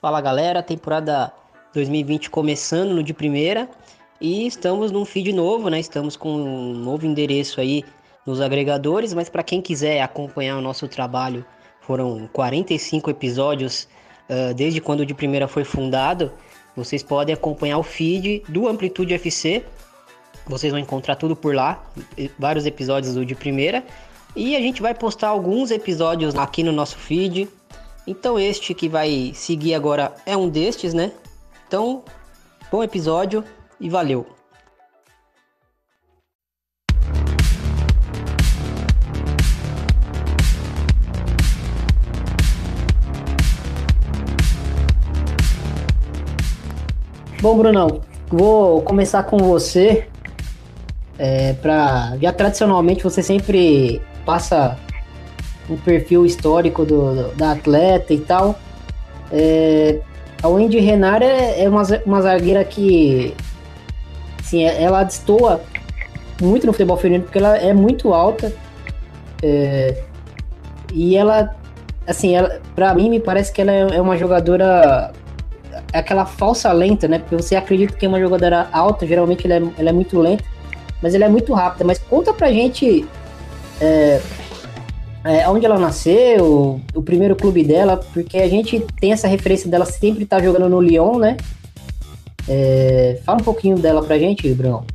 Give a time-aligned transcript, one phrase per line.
[0.00, 1.30] Fala galera, temporada
[1.74, 3.68] 2020 começando no de primeira
[4.18, 5.78] e estamos num feed novo, né?
[5.78, 7.84] Estamos com um novo endereço aí
[8.24, 11.44] nos agregadores, mas para quem quiser acompanhar o nosso trabalho,
[11.82, 13.86] foram 45 episódios
[14.30, 16.32] uh, desde quando o de primeira foi fundado.
[16.74, 19.62] Vocês podem acompanhar o feed do Amplitude FC.
[20.46, 21.84] Vocês vão encontrar tudo por lá,
[22.38, 23.84] vários episódios do de primeira.
[24.34, 27.46] E a gente vai postar alguns episódios aqui no nosso feed,
[28.06, 31.12] então este que vai seguir agora é um destes, né?
[31.66, 32.02] Então,
[32.70, 33.44] bom episódio
[33.80, 34.26] e valeu.
[47.40, 50.06] Bom, Brunão, vou começar com você.
[51.18, 54.78] É, pra, já tradicionalmente você sempre passa
[55.70, 58.58] um perfil histórico do, do, da atleta e tal.
[59.32, 60.00] É,
[60.42, 63.34] a Wendy Renard é, é uma, uma zagueira que
[64.38, 65.60] assim, é, ela destoa
[66.40, 68.52] muito no futebol feminino porque ela é muito alta
[69.42, 70.02] é,
[70.92, 71.54] e ela
[72.06, 75.12] assim ela, pra mim me parece que ela é, é uma jogadora
[75.92, 77.18] aquela falsa lenta, né?
[77.18, 80.44] Porque você acredita que é uma jogadora alta, geralmente ela é, ela é muito lenta,
[81.02, 81.84] mas ela é muito rápida.
[81.84, 83.06] Mas conta pra gente
[83.80, 84.20] é,
[85.24, 89.84] é, onde ela nasceu, o primeiro clube dela, porque a gente tem essa referência dela
[89.84, 91.36] sempre estar tá jogando no Lyon, né?
[92.48, 94.86] É, fala um pouquinho dela pra gente, Bruno.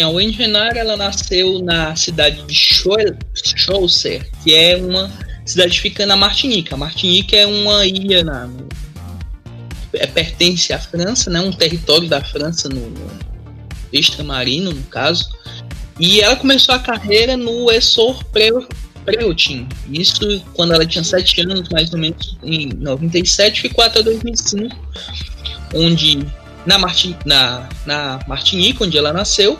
[0.00, 5.12] A Wendy Renard, ela nasceu na cidade de Chaucer, que é uma
[5.44, 6.74] cidade que fica na Martinica.
[6.74, 8.48] A Martinica é uma ilha na,
[9.92, 13.10] é, pertence à França, né, um território da França no, no
[13.92, 15.30] extramarino, no caso.
[16.00, 18.24] E ela começou a carreira no Essor
[19.04, 19.66] Preutin.
[19.90, 24.76] Isso quando ela tinha 7 anos, mais ou menos em 97, ficou até 2005,
[25.74, 26.26] onde
[26.66, 29.58] na, Martin, na, na Martinique, onde ela nasceu,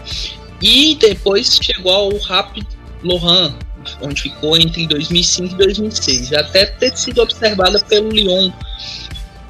[0.61, 2.67] e depois chegou ao Rapid
[3.03, 3.55] Lohan,
[4.01, 8.53] onde ficou entre 2005 e 2006, até ter sido observada pelo Lyon,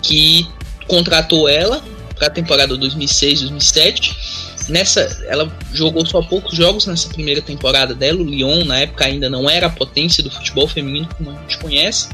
[0.01, 0.49] que
[0.89, 1.83] contratou ela
[2.15, 4.15] para a temporada 2006-2007
[4.69, 8.21] Nessa, ela jogou só poucos jogos nessa primeira temporada dela.
[8.21, 11.59] O Lyon, na época, ainda não era a potência do futebol feminino como a gente
[11.59, 12.09] conhece.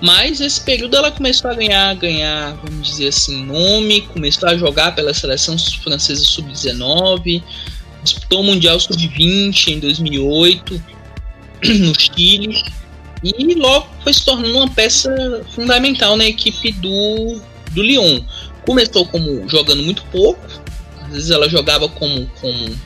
[0.00, 4.94] Mas esse período ela começou a ganhar, ganhar, vamos dizer assim, nome, começou a jogar
[4.94, 7.42] pela seleção francesa sub-19,
[8.04, 10.82] disputou o Mundial sub-20 em 2008
[11.64, 12.62] no Chile
[13.22, 17.40] e logo foi se tornando uma peça fundamental na equipe do,
[17.72, 18.20] do Lyon.
[18.68, 20.46] Começou como jogando muito pouco,
[21.00, 22.78] às vezes ela jogava como, como,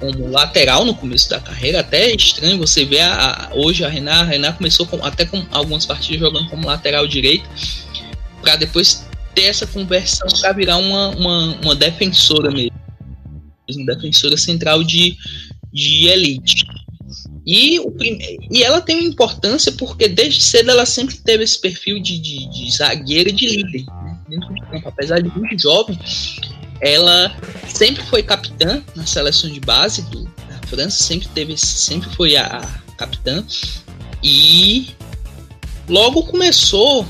[0.00, 3.90] como lateral no começo da carreira, até é estranho você ver a, a, hoje a
[3.90, 7.46] Renan, a Renan começou com, até com algumas partidas jogando como lateral direito,
[8.40, 12.72] para depois ter essa conversão para virar uma, uma, uma defensora mesmo,
[13.84, 15.14] defensora central de,
[15.70, 16.64] de elite.
[17.46, 17.94] E, o
[18.50, 22.48] e ela tem uma importância porque desde cedo ela sempre teve esse perfil de, de,
[22.48, 23.84] de zagueira e de líder
[24.28, 24.88] dentro do campo.
[24.88, 25.98] Apesar de muito jovem,
[26.80, 27.34] ela
[27.68, 32.58] sempre foi capitã na seleção de base do, da França, sempre teve, sempre foi a,
[32.58, 33.44] a capitã
[34.22, 34.88] e
[35.88, 37.06] logo começou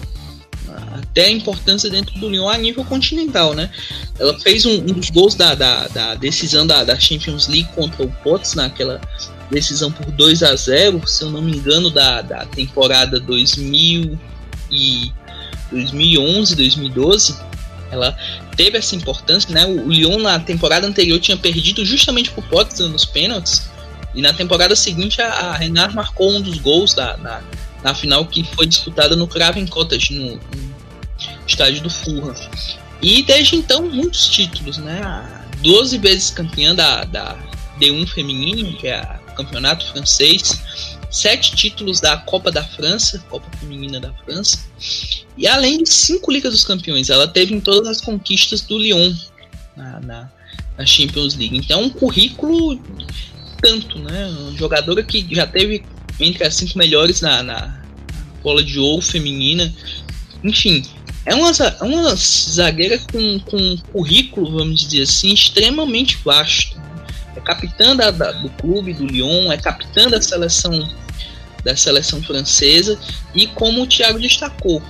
[0.94, 3.70] até a importância dentro do Lyon a nível continental, né?
[4.18, 8.04] Ela fez um, um dos gols da, da, da decisão da, da, Champions League contra
[8.04, 9.00] o Pots naquela
[9.50, 14.18] decisão por 2 a 0 se eu não me engano, da, da temporada 2000
[14.70, 15.12] e
[15.70, 17.36] 2011, 2012.
[17.90, 18.16] Ela
[18.56, 19.66] teve essa importância, né?
[19.66, 23.68] O Lyon na temporada anterior tinha perdido justamente por Pots nos pênaltis.
[24.14, 27.42] E na temporada seguinte a, a Renard marcou um dos gols da, na,
[27.82, 30.74] na final que foi disputada no Craven Cottage, no, no
[31.46, 32.34] estádio do Fulham.
[33.02, 35.00] E desde então muitos títulos, né?
[35.62, 37.36] 12 vezes campeã da, da
[37.80, 44.00] D1 feminino, que é o campeonato francês, sete títulos da Copa da França, Copa Feminina
[44.00, 44.58] da França,
[45.38, 49.14] e além de cinco Ligas dos Campeões, ela teve em todas as conquistas do Lyon
[49.76, 50.32] na, na,
[50.76, 51.56] na Champions League.
[51.56, 52.80] Então, um currículo
[53.62, 54.26] tanto, né?
[54.26, 55.84] Uma jogadora que já teve
[56.18, 57.80] entre as cinco melhores na, na
[58.42, 59.72] bola de ouro feminina.
[60.42, 60.84] Enfim,
[61.24, 66.76] é uma, uma zagueira com, com um currículo, vamos dizer assim, extremamente vasto.
[67.36, 70.88] É capitã da, da, do clube do Lyon, é capitã da seleção
[71.64, 72.98] da seleção francesa
[73.34, 74.82] e como o Thiago destacou,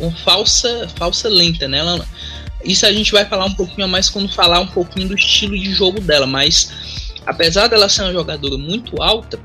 [0.00, 1.78] uma falsa, falsa lenta, né?
[1.78, 2.06] Ela,
[2.64, 5.72] isso a gente vai falar um pouquinho mais quando falar um pouquinho do estilo de
[5.72, 6.72] jogo dela, mas
[7.26, 9.38] apesar dela ser uma jogadora muito alta,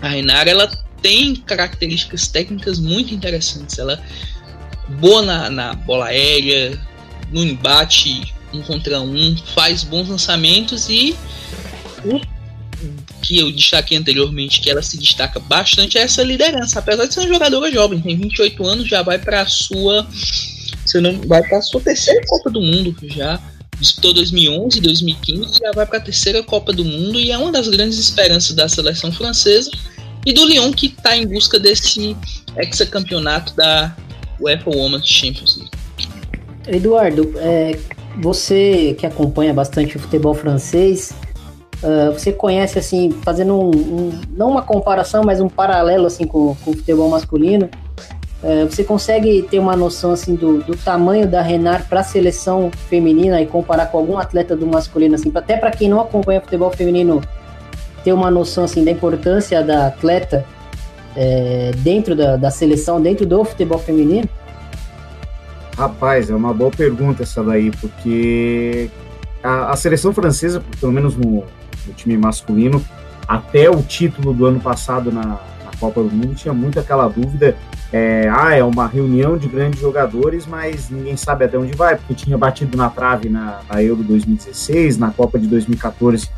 [0.00, 0.70] a Renara ela
[1.02, 3.78] tem características técnicas muito interessantes.
[3.78, 4.02] Ela
[4.88, 6.80] boa na, na bola aérea,
[7.30, 11.14] no embate um contra um, faz bons lançamentos e
[12.04, 12.20] o
[13.28, 16.78] que eu destaquei anteriormente, que ela se destaca bastante, é essa liderança.
[16.78, 20.08] Apesar de ser uma jogadora jovem, tem 28 anos, já vai para a sua.
[20.86, 23.38] Se não, vai para sua terceira Copa do Mundo já.
[23.78, 27.68] Disputou 2011, 2015, já vai para a terceira Copa do Mundo e é uma das
[27.68, 29.70] grandes esperanças da seleção francesa
[30.24, 32.16] e do Lyon que está em busca desse
[32.56, 33.94] hexacampeonato da
[34.40, 35.70] UEFA Women's Champions League.
[36.66, 37.78] Eduardo, é,
[38.20, 41.12] você que acompanha bastante o futebol francês,
[41.82, 46.54] uh, você conhece assim, fazendo um, um, não uma comparação, mas um paralelo assim com,
[46.64, 47.68] com o futebol masculino,
[48.42, 52.70] uh, você consegue ter uma noção assim do, do tamanho da Renard para a seleção
[52.88, 56.70] feminina e comparar com algum atleta do masculino assim, até para quem não acompanha futebol
[56.70, 57.20] feminino
[58.04, 60.44] ter uma noção assim da importância da atleta
[61.16, 64.28] é, dentro da, da seleção, dentro do futebol feminino?
[65.76, 68.90] Rapaz, é uma boa pergunta essa daí, porque
[69.42, 71.44] a, a seleção francesa, pelo menos no,
[71.88, 72.84] no, time masculino,
[73.26, 77.56] até o título do ano passado na, na Copa do Mundo, tinha muito aquela dúvida.
[77.90, 82.14] É, ah, é uma reunião de grandes jogadores, mas ninguém sabe até onde vai, porque
[82.14, 86.28] tinha batido na trave na, na Euro 2016, na Copa de 2014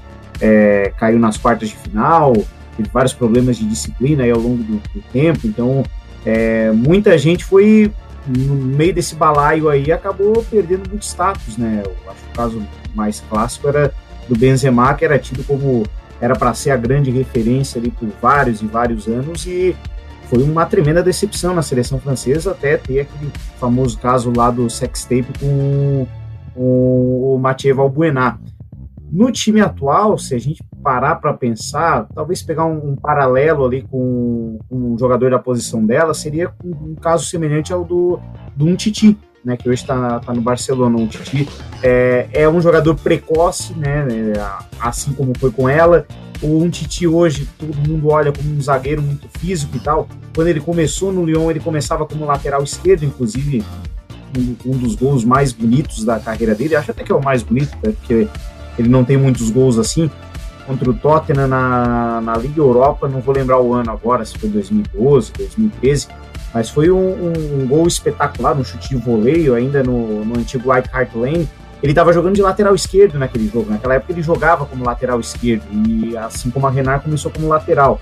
[0.41, 2.33] é, caiu nas quartas de final,
[2.77, 5.85] teve vários problemas de disciplina aí ao longo do, do tempo, então
[6.25, 7.93] é, muita gente foi
[8.27, 11.83] no meio desse balaio aí acabou perdendo muito status, né?
[11.85, 12.63] Eu acho que o caso
[12.95, 13.93] mais clássico era
[14.31, 15.83] do Benzema, que era tido como
[16.21, 19.75] era para ser a grande referência ali por vários e vários anos e
[20.29, 25.27] foi uma tremenda decepção na seleção francesa até ter aquele famoso caso lá do sextape
[25.41, 26.07] com,
[26.55, 28.39] com o Mathieu Valbuena.
[29.11, 33.83] No time atual, se a gente parar para pensar, talvez pegar um, um, paralelo ali
[33.83, 38.21] com um jogador da posição dela, seria um, um caso semelhante ao do,
[38.55, 40.97] do um Titi, né, que hoje está tá no Barcelona.
[40.97, 41.49] Um Titi
[41.83, 44.33] é, é um jogador precoce, né, é,
[44.81, 46.07] assim como foi com ela.
[46.43, 50.09] O Titi hoje todo mundo olha como um zagueiro muito físico e tal.
[50.35, 53.63] Quando ele começou no Lyon, ele começava como lateral esquerdo, inclusive
[54.37, 56.77] um, um dos gols mais bonitos da carreira dele.
[56.77, 58.29] Acho até que é o mais bonito, né, porque
[58.79, 60.11] ele não tem muitos gols assim.
[60.71, 64.49] Contra o Tottenham na, na Liga Europa, não vou lembrar o ano agora, se foi
[64.49, 66.07] 2012, 2013,
[66.55, 70.73] mas foi um, um, um gol espetacular, um chute de voleio ainda no, no antigo
[70.73, 71.49] White Hart Lane.
[71.83, 73.69] Ele estava jogando de lateral esquerdo naquele jogo.
[73.69, 78.01] Naquela época ele jogava como lateral esquerdo, e assim como a Renard começou como lateral.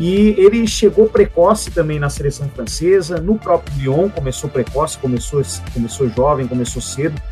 [0.00, 5.40] E ele chegou precoce também na seleção francesa, no próprio Lyon começou precoce, começou,
[5.72, 7.22] começou jovem, começou cedo.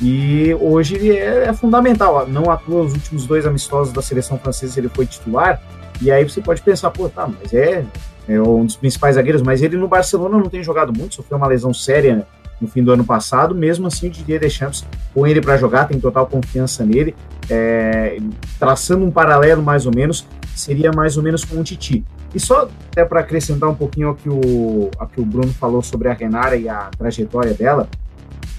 [0.00, 2.26] E hoje ele é, é, fundamental.
[2.26, 5.60] Não atua os últimos dois amistosos da seleção francesa, ele foi titular.
[6.00, 7.84] E aí você pode pensar, pô, tá, mas é,
[8.26, 11.46] é um dos principais zagueiros, mas ele no Barcelona não tem jogado muito, sofreu uma
[11.46, 12.26] lesão séria
[12.58, 13.54] no fim do ano passado.
[13.54, 17.14] Mesmo assim, o Didier Deschamps põe ele para jogar, tem total confiança nele.
[17.50, 18.18] É,
[18.58, 22.04] traçando um paralelo mais ou menos, seria mais ou menos com o Titi.
[22.34, 25.82] E só até para acrescentar um pouquinho ao que, o, ao que o Bruno falou
[25.82, 27.88] sobre a Renara e a trajetória dela,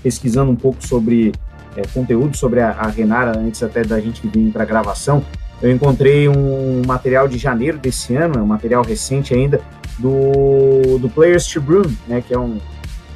[0.01, 1.31] pesquisando um pouco sobre
[1.75, 5.23] é, conteúdo sobre a, a, Renara, antes até da gente vir para a gravação,
[5.61, 9.61] eu encontrei um material de janeiro desse ano, é um material recente ainda,
[9.99, 12.59] do, do Players Tribune, né, que é um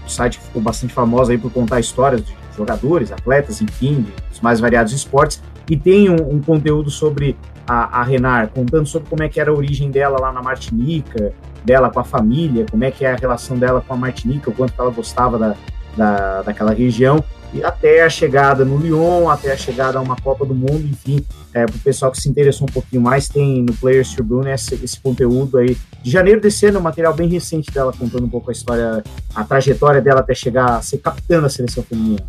[0.07, 4.59] site que ficou bastante famoso aí por contar histórias de jogadores, atletas, enfim, dos mais
[4.59, 7.35] variados esportes, e tem um, um conteúdo sobre
[7.67, 11.33] a, a Renar, contando sobre como é que era a origem dela lá na Martinica,
[11.63, 14.53] dela com a família, como é que é a relação dela com a Martinica, o
[14.53, 15.55] quanto ela gostava da,
[15.95, 17.23] da, daquela região,
[17.53, 21.25] e até a chegada no Lyon, até a chegada a uma Copa do Mundo, enfim,
[21.53, 24.75] é, para o pessoal que se interessou um pouquinho mais, tem no Players Tribune esse,
[24.75, 28.49] esse conteúdo aí de janeiro desse ano, um material bem recente dela, contando um pouco
[28.49, 29.01] a história,
[29.33, 32.25] a trajetória dela até chegar a ser capitã da seleção feminina.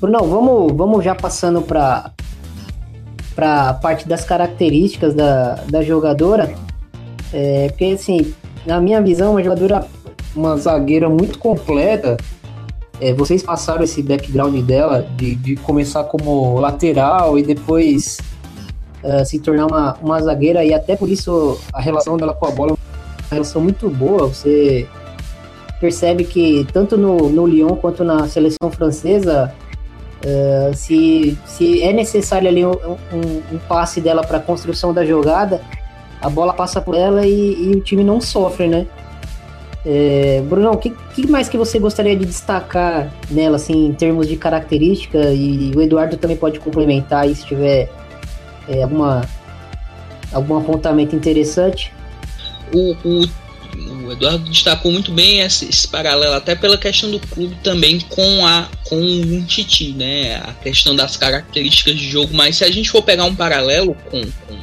[0.00, 2.12] Bruno, vamos, vamos já passando para
[3.34, 6.54] para a parte das características da, da jogadora,
[7.34, 8.34] é, porque assim,
[8.64, 9.86] na minha visão, uma jogadora
[10.36, 12.16] uma zagueira muito completa.
[13.00, 18.18] É, vocês passaram esse background dela de, de começar como lateral e depois
[19.04, 22.50] uh, se tornar uma, uma zagueira, e até por isso a relação dela com a
[22.50, 24.28] bola é uma relação muito boa.
[24.28, 24.88] Você
[25.78, 29.52] percebe que tanto no, no Lyon quanto na seleção francesa,
[30.24, 35.04] uh, se, se é necessário ali um, um, um passe dela para a construção da
[35.04, 35.60] jogada,
[36.22, 38.86] a bola passa por ela e, e o time não sofre, né?
[39.88, 44.26] É, Bruno, o que, que, mais que você gostaria de destacar nela, assim, em termos
[44.26, 45.32] de característica?
[45.32, 47.88] E o Eduardo também pode complementar aí se tiver
[48.68, 49.24] é, alguma,
[50.32, 51.92] algum apontamento interessante.
[52.74, 53.46] o, o
[54.06, 58.46] o Eduardo destacou muito bem esse, esse, paralelo, até pela questão do clube também com
[58.46, 60.36] a com o Titi, né?
[60.36, 62.32] A questão das características de jogo.
[62.32, 64.58] Mas se a gente for pegar um paralelo com, com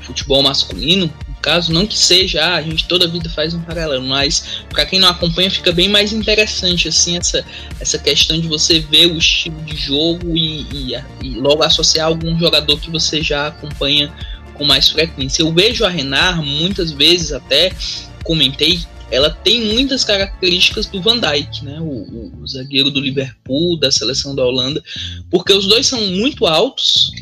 [0.00, 3.60] futebol masculino, no caso, não que seja, ah, a gente toda a vida faz um
[3.60, 7.44] paralelo, mas para quem não acompanha fica bem mais interessante assim essa,
[7.78, 12.38] essa questão de você ver o estilo de jogo e, e, e logo associar algum
[12.38, 14.10] jogador que você já acompanha
[14.54, 15.42] com mais frequência.
[15.42, 17.70] Eu vejo a Renar muitas vezes até
[18.24, 21.78] comentei, ela tem muitas características do Van Dijk, né?
[21.78, 24.82] O, o, o, zagueiro do Liverpool, da seleção da Holanda,
[25.30, 27.12] porque os dois são muito altos,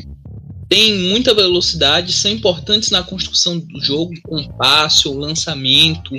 [0.73, 6.15] têm muita velocidade, são importantes na construção do jogo, com passe, o lançamento.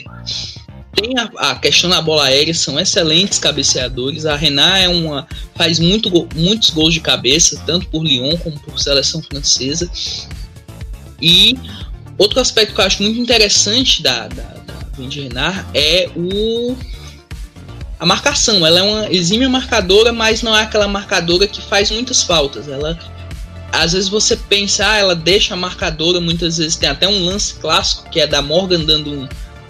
[0.95, 4.27] Tem a, a, questão da bola aérea, são excelentes cabeceadores.
[4.27, 8.79] A Renat é uma, faz muito, muitos gols de cabeça, tanto por Lyon como por
[8.79, 9.91] seleção francesa.
[11.21, 11.59] E
[12.17, 14.55] outro aspecto que eu acho muito interessante da, da,
[14.97, 16.77] Wendy Renard é o
[17.99, 18.65] a marcação.
[18.65, 22.69] Ela é uma exímia marcadora, mas não é aquela marcadora que faz muitas faltas.
[22.69, 22.97] Ela
[23.75, 27.55] às vezes você pensa, ah, ela deixa a marcadora, muitas vezes tem até um lance
[27.55, 29.29] clássico que é da Morgan dando um,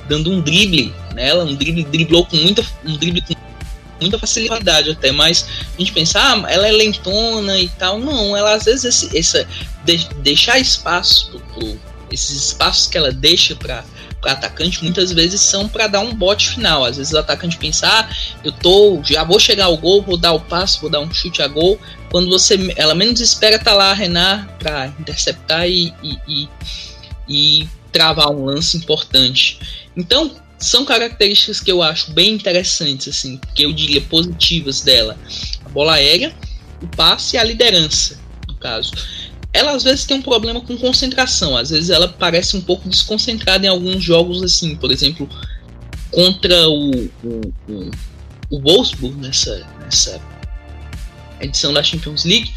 [0.08, 3.34] dando um drible nela, um drible driblou com muita um drible com
[4.00, 7.98] muita facilidade até, mas a gente pensa, ah, ela é lentona e tal.
[7.98, 9.46] Não, ela às vezes esse, essa
[9.84, 11.80] de, deixar espaço pro, pro,
[12.10, 13.84] esses espaços que ela deixa para
[14.26, 16.84] atacante muitas vezes são para dar um bote final.
[16.84, 20.32] Às vezes o atacante pensar, ah, eu tô, já vou chegar ao gol, vou dar
[20.32, 21.78] o passo, vou dar um chute a gol.
[22.10, 26.48] Quando você, ela menos espera, tá lá a Renan para interceptar e, e, e,
[27.28, 29.58] e travar um lance importante.
[29.96, 35.18] Então, são características que eu acho bem interessantes, assim, que eu diria positivas dela.
[35.64, 36.34] A bola aérea,
[36.80, 38.92] o passe e a liderança, no caso
[39.54, 41.56] ela às vezes tem um problema com concentração.
[41.56, 45.30] Às vezes ela parece um pouco desconcentrada em alguns jogos, assim, por exemplo,
[46.10, 46.90] contra o,
[47.22, 47.90] o, o,
[48.50, 50.20] o Wolfsburg nessa, nessa
[51.40, 52.52] edição da Champions League.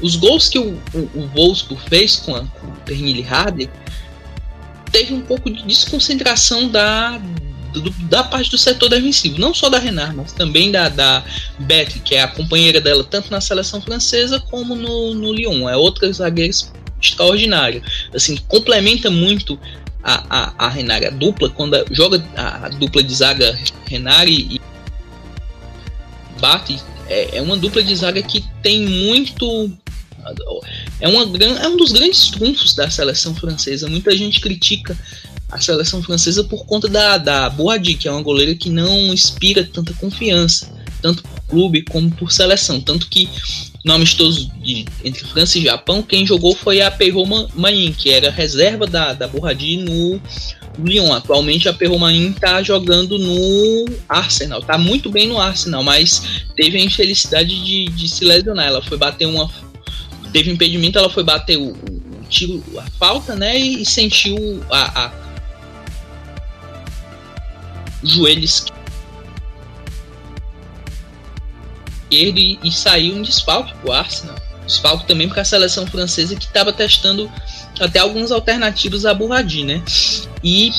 [0.00, 3.68] Os gols que o, o, o Wolfsburg fez com, a, o Pernille Harder
[4.90, 7.20] teve um pouco de desconcentração da,
[7.72, 11.24] do, da parte do setor defensivo, não só da Renard, mas também da, da
[11.58, 15.68] Beth, que é a companheira dela tanto na seleção francesa como no, no Lyon.
[15.68, 16.52] É outra zagueira
[17.00, 17.82] extraordinária.
[18.14, 19.58] Assim, complementa muito
[20.02, 24.60] a, a, a Renard, a dupla, quando joga a, a, dupla de zaga Renard e
[26.40, 29.72] Bate, é, é uma dupla de zaga que tem muito
[31.00, 33.88] é, uma, é um dos grandes trunfos da seleção francesa.
[33.88, 34.96] Muita gente critica
[35.50, 39.64] a seleção francesa por conta da, da Boadi, que é uma goleira que não inspira
[39.64, 42.80] tanta confiança, tanto por clube como por seleção.
[42.80, 43.28] Tanto que
[43.84, 47.24] no amistoso de, entre França e Japão, quem jogou foi a Perro
[47.54, 50.20] Manin, que era reserva da, da Boadi no
[50.78, 51.12] Lyon.
[51.12, 56.22] Atualmente a Perro Manin está jogando no Arsenal, está muito bem no Arsenal, mas
[56.54, 58.66] teve a infelicidade de, de se lesionar.
[58.66, 59.50] Ela foi bater uma.
[60.30, 63.58] Teve impedimento, ela foi bater o, o tiro, a falta, né?
[63.58, 65.27] E, e sentiu a, a
[68.02, 68.78] joelho esquerdo
[72.10, 74.36] e, e saiu um desfalque pro Arsenal.
[74.66, 77.30] Desfalque também para a seleção francesa que estava testando
[77.80, 79.82] até algumas alternativas a Burradi, né?
[80.44, 80.72] E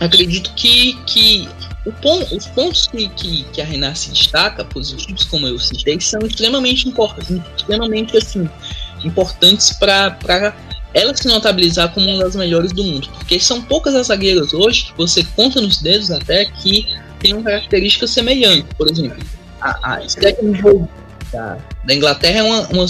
[0.00, 1.48] acredito que, que
[1.84, 6.20] o os pontos que, que, que a Renata se destaca, positivos como eu citei, são
[6.20, 8.48] extremamente importantes, extremamente assim,
[9.04, 10.54] importantes para
[10.94, 13.08] ela se notabilizar como uma das melhores do mundo.
[13.08, 16.86] Porque são poucas as zagueiras hoje que você conta nos dedos até que
[17.18, 18.66] tem uma característica semelhante.
[18.76, 19.22] Por exemplo,
[19.60, 20.60] a, a Stephanie
[21.32, 22.86] da, Inglaterra é uma, uma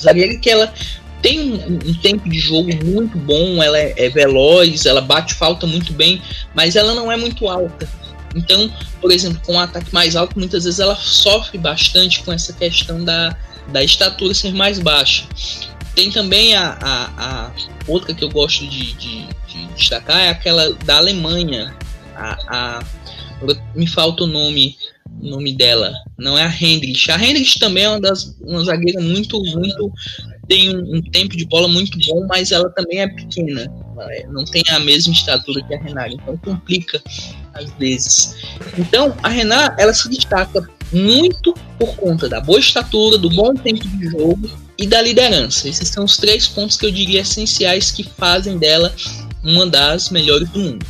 [0.00, 0.72] zagueira que ela
[1.20, 5.66] tem um, um, tempo de jogo muito bom, ela é, é, veloz, ela bate falta
[5.66, 6.20] muito bem,
[6.54, 7.88] mas ela não é muito alta.
[8.34, 12.52] Então, por exemplo, com um ataque mais alto, muitas vezes ela sofre bastante com essa
[12.52, 13.36] questão da,
[13.68, 15.24] da estatura ser mais baixa.
[15.94, 17.52] Tem também a, a, a
[17.86, 21.74] outra que eu gosto de, de, de, destacar, é aquela da Alemanha.
[22.14, 22.84] A, a,
[23.74, 24.76] me falta o nome
[25.20, 25.92] nome dela.
[26.18, 27.08] Não é a Hendrix.
[27.08, 29.92] A Hendrix também é uma das uma zagueira muito, muito.
[30.48, 33.72] Tem um, um, tempo de bola muito bom, mas ela também é pequena.
[34.10, 37.00] É, não tem a mesma estatura que a Renata, então complica
[37.54, 38.36] às vezes.
[38.78, 43.86] Então, a Renata, ela se destaca muito por conta da boa estatura, do bom tempo
[43.86, 44.50] de jogo
[44.82, 45.68] e da liderança.
[45.68, 48.92] Esses são os três pontos que eu diria essenciais que fazem dela
[49.44, 50.84] uma das melhores do mundo.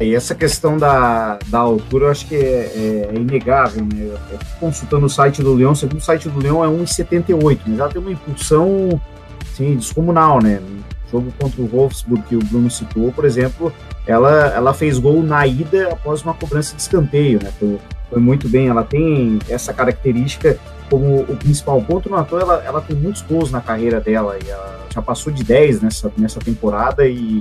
[0.00, 4.16] E essa questão da, da altura eu acho que é, é, é inegável, né?
[4.60, 8.00] Consultando o site do Leão, segundo o site do Leão é 1,78, mas ela tem
[8.00, 9.00] uma impulsão
[9.42, 10.60] assim, descomunal, né?
[10.60, 13.72] No jogo contra o Wolfsburg que o Bruno citou, por exemplo,
[14.06, 17.52] ela, ela fez gol na ida após uma cobrança de escanteio, né?
[17.58, 18.68] Foi, foi muito bem.
[18.68, 20.58] Ela tem essa característica
[20.92, 22.10] como o principal ponto.
[22.10, 25.42] No ator, ela, ela tem muitos gols na carreira dela e ela já passou de
[25.42, 27.38] 10 nessa, nessa temporada e,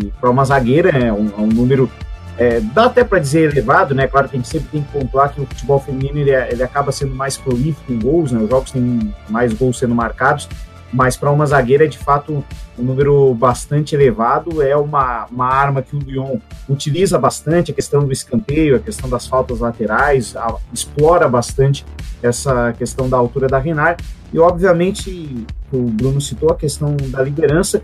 [0.00, 1.90] e para uma zagueira é um, um número
[2.38, 4.06] é, dá até para dizer elevado, né?
[4.06, 6.62] Claro que a gente sempre tem que pontuar que o futebol feminino ele, é, ele
[6.62, 8.40] acaba sendo mais prolífico em gols, né?
[8.40, 10.48] Os jogos têm mais gols sendo marcados,
[10.92, 12.44] mas para uma zagueira é de fato
[12.78, 14.62] um número bastante elevado.
[14.62, 19.08] É uma, uma arma que o Lyon utiliza bastante, a questão do escanteio, a questão
[19.08, 21.84] das faltas laterais, a, explora bastante
[22.22, 24.04] essa questão da altura da Renard.
[24.32, 27.82] E obviamente, o Bruno citou a questão da liderança,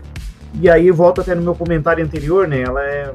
[0.61, 2.61] e aí volto até no meu comentário anterior, né?
[2.61, 3.13] Ela é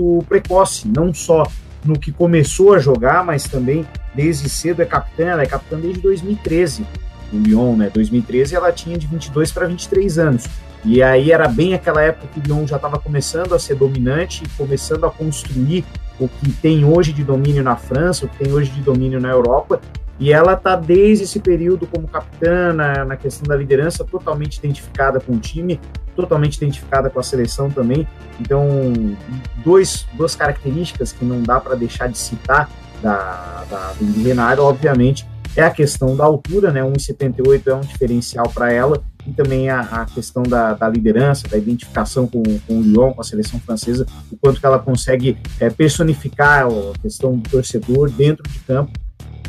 [0.00, 1.44] muito precoce, não só
[1.84, 6.00] no que começou a jogar, mas também desde cedo é capitã, ela é capitã desde
[6.00, 6.84] 2013
[7.32, 7.90] no Lyon, né?
[7.92, 10.44] 2013 ela tinha de 22 para 23 anos.
[10.84, 14.42] E aí era bem aquela época que o Lyon já estava começando a ser dominante,
[14.56, 15.84] começando a construir
[16.18, 19.28] o que tem hoje de domínio na França, o que tem hoje de domínio na
[19.28, 19.80] Europa,
[20.20, 25.20] e ela está desde esse período como capitã na, na, questão da liderança, totalmente identificada
[25.20, 25.80] com o time,
[26.16, 28.06] totalmente identificada com a seleção também.
[28.40, 28.66] Então,
[29.64, 32.68] dois, duas características que não dá para deixar de citar
[33.00, 35.24] da, da do Renard, obviamente,
[35.58, 36.82] é a questão da altura, né?
[36.82, 41.58] 1,78 é um diferencial para ela, e também a, a questão da, da, liderança, da
[41.58, 45.68] identificação com, com, o Lyon, com a seleção francesa, o quanto que ela consegue é,
[45.68, 48.92] personificar a questão do torcedor dentro de campo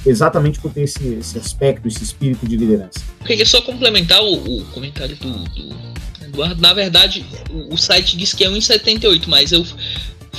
[0.06, 3.02] exatamente por ter esse, esse aspecto, esse espírito de liderança.
[3.20, 6.62] Eu queria só complementar o, o comentário do, do, Eduardo.
[6.62, 9.64] Na verdade, o, o site diz que é 1,78, mas eu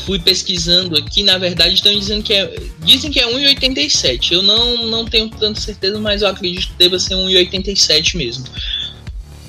[0.06, 4.32] fui pesquisando aqui, na verdade estão dizendo que é, dizem que é 1,87.
[4.32, 8.44] Eu não, não tenho tanta certeza, mas eu acredito que deva ser 1,87 mesmo.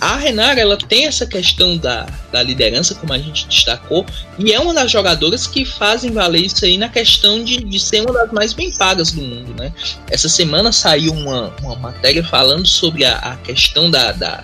[0.01, 4.03] A Renara ela tem essa questão da, da liderança, como a gente destacou,
[4.39, 8.01] e é uma das jogadoras que fazem valer isso aí na questão de, de ser
[8.01, 9.53] uma das mais bem pagas do mundo.
[9.53, 9.71] Né?
[10.09, 14.43] Essa semana saiu uma, uma matéria falando sobre a, a questão da, da.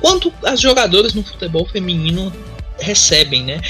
[0.00, 2.32] quanto as jogadoras no futebol feminino
[2.78, 3.60] recebem, né?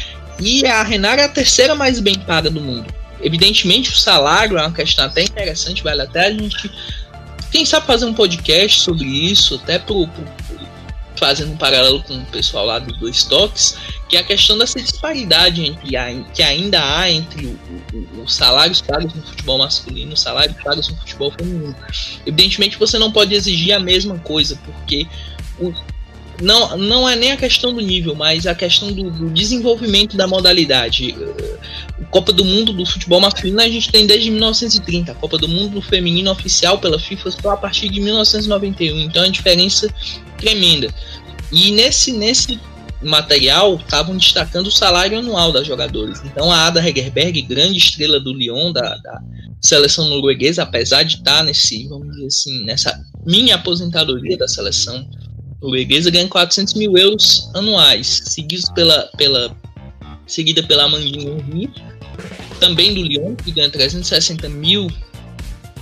[0.45, 2.93] E a Renara é a terceira mais bem paga do mundo.
[3.21, 6.69] Evidentemente, o salário é uma questão até interessante, vale até a gente.
[7.53, 10.25] Quem sabe fazer um podcast sobre isso, até pro, pro
[11.17, 13.77] fazendo um paralelo com o pessoal lá dos dois toques,
[14.09, 17.57] que é a questão dessa disparidade entre a, que ainda há entre
[18.21, 21.77] os salários pagos no futebol masculino e os salários pagos no futebol feminino.
[22.27, 25.07] Evidentemente você não pode exigir a mesma coisa, porque
[26.43, 30.27] não, não é nem a questão do nível, mas a questão do, do desenvolvimento da
[30.27, 31.15] modalidade.
[32.01, 35.49] A Copa do Mundo do futebol masculino a gente tem desde 1930, a Copa do
[35.49, 39.89] Mundo do feminino oficial pela FIFA só a partir de 1991, então a diferença
[40.37, 40.93] tremenda.
[41.53, 42.59] E nesse, nesse
[43.01, 46.23] material estavam destacando o salário anual das jogadoras.
[46.25, 49.21] Então a Ada Hegerberg, grande estrela do Lyon, da, da
[49.61, 55.09] seleção norueguesa, apesar de estar nesse, vamos dizer assim, nessa minha aposentadoria da seleção
[55.63, 59.57] norueguesa, ganha 400 mil euros anuais, seguidos pela, pela,
[60.27, 61.71] seguida pela Amandine Henry,
[62.59, 64.91] também do Lyon, que ganha 360 mil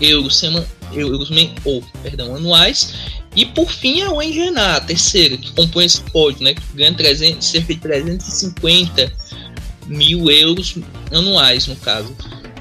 [0.01, 1.31] euros, sema, euros
[1.64, 2.95] ou, perdão, anuais,
[3.35, 7.47] e por fim a Wengená, a terceira, que compõe esse pódio, né, que ganha 300,
[7.47, 9.12] cerca de 350
[9.87, 10.77] mil euros
[11.11, 12.14] anuais, no caso.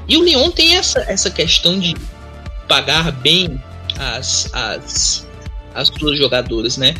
[0.08, 1.96] E o Lyon tem essa, essa questão de
[2.68, 3.62] pagar bem
[3.98, 5.28] as, as,
[5.82, 6.96] as suas jogadoras, né?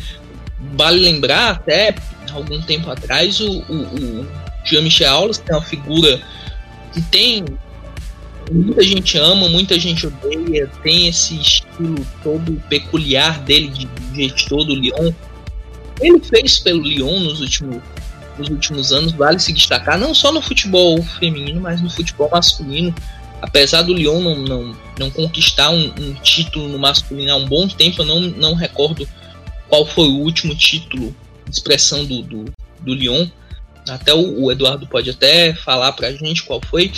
[0.74, 1.94] Vale lembrar, até
[2.32, 4.28] algum tempo atrás, o, o, o
[4.64, 6.20] Jean-Michel Aulas, que é uma figura
[6.92, 7.44] que tem
[8.50, 14.74] muita gente ama, muita gente odeia, tem esse estilo todo peculiar dele de gestor do
[14.74, 15.12] Lyon.
[16.00, 17.80] Ele fez pelo Lyon nos últimos,
[18.38, 22.94] nos últimos anos, vale se destacar, não só no futebol feminino, mas no futebol masculino.
[23.40, 27.66] Apesar do Lyon não, não, não conquistar um, um título no masculino há um bom
[27.66, 29.08] tempo, eu não, não recordo
[29.68, 31.14] qual foi o último título,
[31.50, 32.44] expressão do, do,
[32.80, 33.26] do Lyon.
[33.88, 36.92] Até o, o Eduardo pode até falar pra gente qual foi.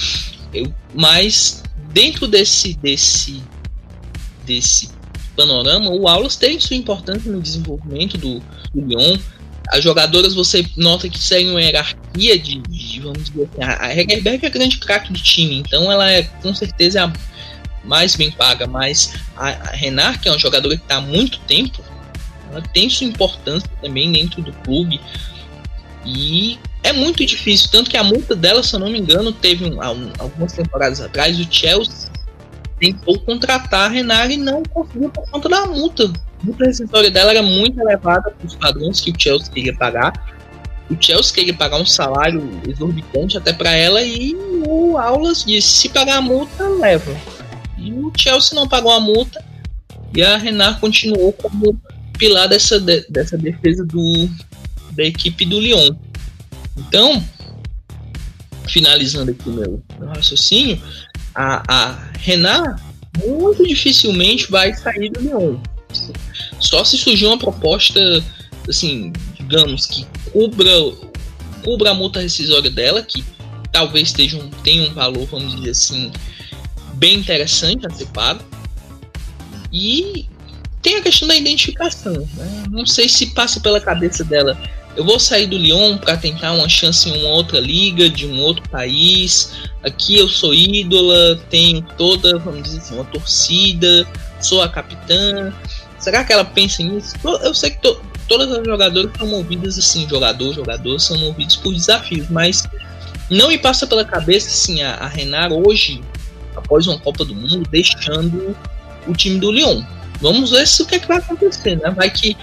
[0.52, 3.42] Eu, mas dentro desse, desse,
[4.44, 4.90] desse
[5.36, 8.40] panorama, o Aulas tem sua importância no desenvolvimento do,
[8.74, 9.18] do Lyon.
[9.72, 14.44] As jogadoras você nota que seguem uma hierarquia de, de vamos dizer assim, a Hegerberg
[14.44, 17.12] é a grande craque do time, então ela é com certeza a
[17.82, 21.38] mais bem paga, mas a, a Renard, que é uma jogadora que está há muito
[21.40, 21.82] tempo,
[22.50, 25.00] ela tem sua importância também dentro do clube.
[26.04, 29.64] E é muito difícil, tanto que a multa dela, se eu não me engano, teve
[29.64, 32.10] um, um, algumas temporadas atrás, o Chelsea
[32.78, 36.12] tentou contratar a Renard e não conseguiu por conta da multa.
[36.42, 40.12] A rescisória dela era muito elevada para os padrões que o Chelsea queria pagar.
[40.90, 44.34] o Chelsea queria pagar um salário exorbitante até para ela e
[44.66, 47.16] o Aulas disse: se pagar a multa, leva.
[47.78, 49.42] E o Chelsea não pagou a multa
[50.14, 51.80] e a Renard continuou como
[52.18, 54.28] pilar dessa, de, dessa defesa do,
[54.92, 55.94] da equipe do Lyon.
[56.76, 57.24] Então,
[58.68, 60.80] finalizando aqui meu, meu raciocínio,
[61.34, 62.82] a, a Renard
[63.26, 65.58] muito dificilmente vai sair do Lyon.
[66.60, 68.00] Só se surgir uma proposta,
[68.68, 70.70] assim, digamos, que cubra,
[71.64, 73.24] cubra a multa rescisória dela, que
[73.70, 76.12] talvez tenha um, tenha um valor, vamos dizer assim,
[76.94, 78.42] bem interessante a ser pago.
[79.72, 80.26] E
[80.82, 82.28] tem a questão da identificação.
[82.34, 82.64] Né?
[82.70, 84.58] Não sei se passa pela cabeça dela.
[84.94, 88.38] Eu vou sair do Lyon para tentar uma chance em uma outra liga, de um
[88.40, 89.52] outro país.
[89.82, 94.06] Aqui eu sou ídola, tenho toda, vamos dizer assim, uma torcida,
[94.38, 95.52] sou a capitã.
[96.02, 97.14] Será que ela pensa nisso?
[97.42, 101.72] Eu sei que to, todas as jogadoras são movidas assim, jogador, jogador, são movidos por
[101.72, 102.68] desafios, mas
[103.30, 106.02] não me passa pela cabeça assim a, a Renar hoje,
[106.56, 108.56] após uma Copa do Mundo, deixando
[109.06, 109.84] o time do Lyon.
[110.20, 111.90] Vamos ver se o que, é que vai acontecer, né?
[111.90, 112.36] Vai que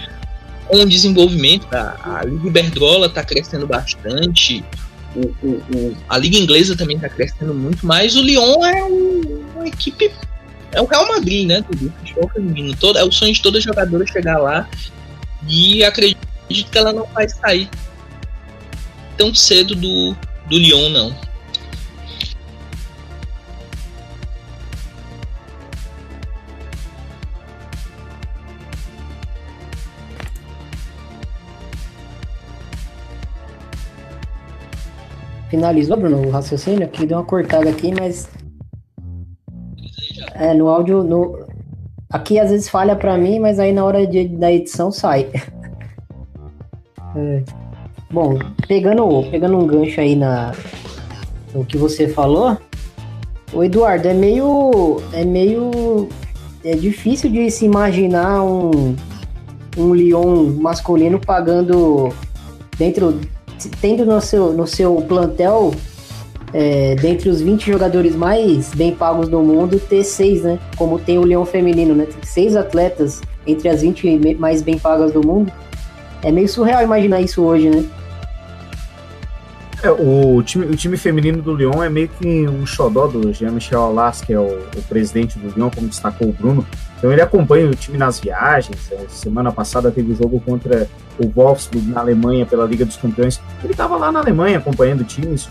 [0.66, 4.64] com o desenvolvimento, a, a Liga Iberdrola está crescendo bastante,
[5.14, 9.44] o, o, o, a Liga Inglesa também está crescendo muito, mas o Lyon é um,
[9.54, 10.10] uma equipe.
[10.72, 11.62] É o Real Madrid, né?
[11.62, 12.76] Futebol feminino.
[12.76, 14.68] Todo, é o sonho de toda jogadora chegar lá
[15.48, 16.20] e acredito
[16.70, 17.68] que ela não vai sair
[19.16, 20.14] tão cedo do,
[20.48, 21.30] do Lyon, não.
[35.50, 36.84] Finalizou, Bruno, o raciocínio?
[36.84, 38.28] Aqui deu uma cortada aqui, mas.
[40.40, 41.04] É, no áudio.
[41.04, 41.38] No...
[42.10, 45.28] Aqui às vezes falha para mim, mas aí na hora de, da edição sai.
[47.14, 47.42] é.
[48.10, 50.52] Bom, pegando, pegando um gancho aí na,
[51.54, 52.58] no que você falou,
[53.52, 55.00] o Eduardo, é meio.
[55.12, 56.08] É meio.
[56.64, 58.96] É difícil de se imaginar um,
[59.78, 62.12] um Lyon masculino pagando
[62.76, 63.18] dentro
[63.80, 65.72] tendo no seu, no seu plantel,
[66.52, 70.58] é, dentre os 20 jogadores mais bem pagos do mundo, ter seis, né?
[70.76, 72.06] Como tem o Leão Feminino, né?
[72.06, 75.52] Tem seis atletas entre as 20 mais bem pagas do mundo.
[76.22, 77.84] É meio surreal imaginar isso hoje, né?
[79.82, 83.80] É, o, time, o time feminino do Lyon é meio que um xodó do Jean-Michel
[83.80, 84.44] Aulas, que é o,
[84.76, 86.66] o, presidente do Lyon, como destacou o Bruno.
[87.00, 88.92] Então ele acompanha o time nas viagens.
[88.92, 90.86] É, semana passada teve o jogo contra
[91.18, 93.40] o Wolfsburg na Alemanha pela Liga dos Campeões.
[93.64, 95.48] Ele estava lá na Alemanha acompanhando o time, isso,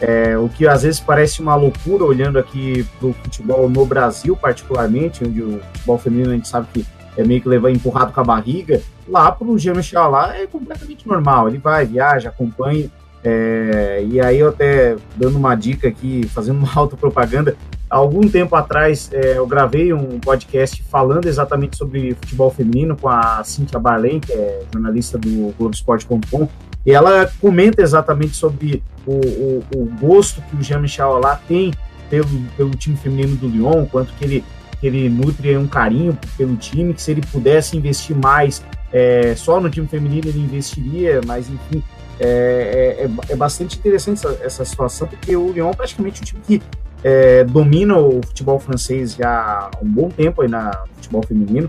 [0.00, 4.36] é, o que às vezes parece uma loucura olhando aqui para o futebol no Brasil,
[4.36, 6.86] particularmente, onde o futebol feminino a gente sabe que
[7.16, 8.80] é meio que levar empurrado com a barriga.
[9.08, 11.48] Lá para o Jean-Michel lá é completamente normal.
[11.48, 12.88] Ele vai, viaja, acompanha.
[13.24, 17.56] É, e aí eu até dando uma dica aqui, fazendo uma autopropaganda,
[17.92, 23.06] há algum tempo atrás é, eu gravei um podcast falando exatamente sobre futebol feminino com
[23.06, 26.48] a Cintia Barlen, que é jornalista do Globoesporte.com,
[26.86, 31.72] e ela comenta exatamente sobre o, o, o gosto que o Jean-Michel tem
[32.08, 32.26] pelo,
[32.56, 34.44] pelo time feminino do Lyon, quanto que ele,
[34.80, 39.60] que ele nutre um carinho pelo time, que se ele pudesse investir mais é, só
[39.60, 41.82] no time feminino ele investiria, mas enfim,
[42.18, 46.24] é, é, é, é bastante interessante essa, essa, situação, porque o Lyon é praticamente um
[46.24, 46.62] time que
[47.02, 51.68] é, domina o futebol francês já há um bom tempo aí na, futebol feminino.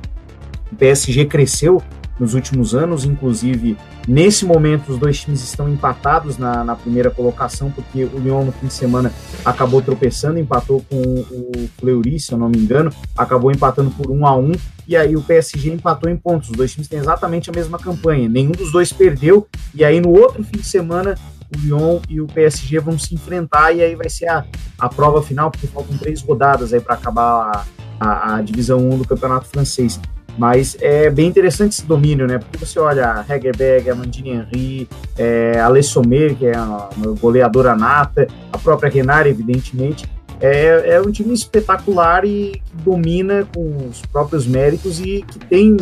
[0.72, 1.82] O PSG cresceu
[2.20, 3.76] nos últimos anos, inclusive
[4.08, 8.52] nesse momento os dois times estão empatados na, na, primeira colocação, porque o Lyon no
[8.52, 9.12] fim de semana
[9.44, 14.26] acabou tropeçando, empatou com o Fleury, se eu não me engano, acabou empatando por um
[14.28, 14.52] a um,
[14.88, 16.50] e aí o PSG empatou em pontos.
[16.50, 20.10] Os dois times têm exatamente a mesma campanha, nenhum dos dois perdeu, e aí no
[20.10, 21.16] outro fim de semana
[21.56, 24.46] o Lyon e o PSG vão se enfrentar, e aí vai ser a,
[24.80, 27.66] a prova final, porque faltam três rodadas aí para acabar
[28.00, 30.00] a, a, a divisão 1 do campeonato francês.
[30.38, 32.40] Mas é bem interessante esse domínio, né?
[32.40, 36.90] Porque você olha a Hegerberg, a Mandine Henry, é, a Sommer, que é uma
[37.20, 40.10] goleadora nata, a própria Renard, evidentemente.
[40.42, 45.78] É, é um time espetacular e que domina com os próprios méritos e que tem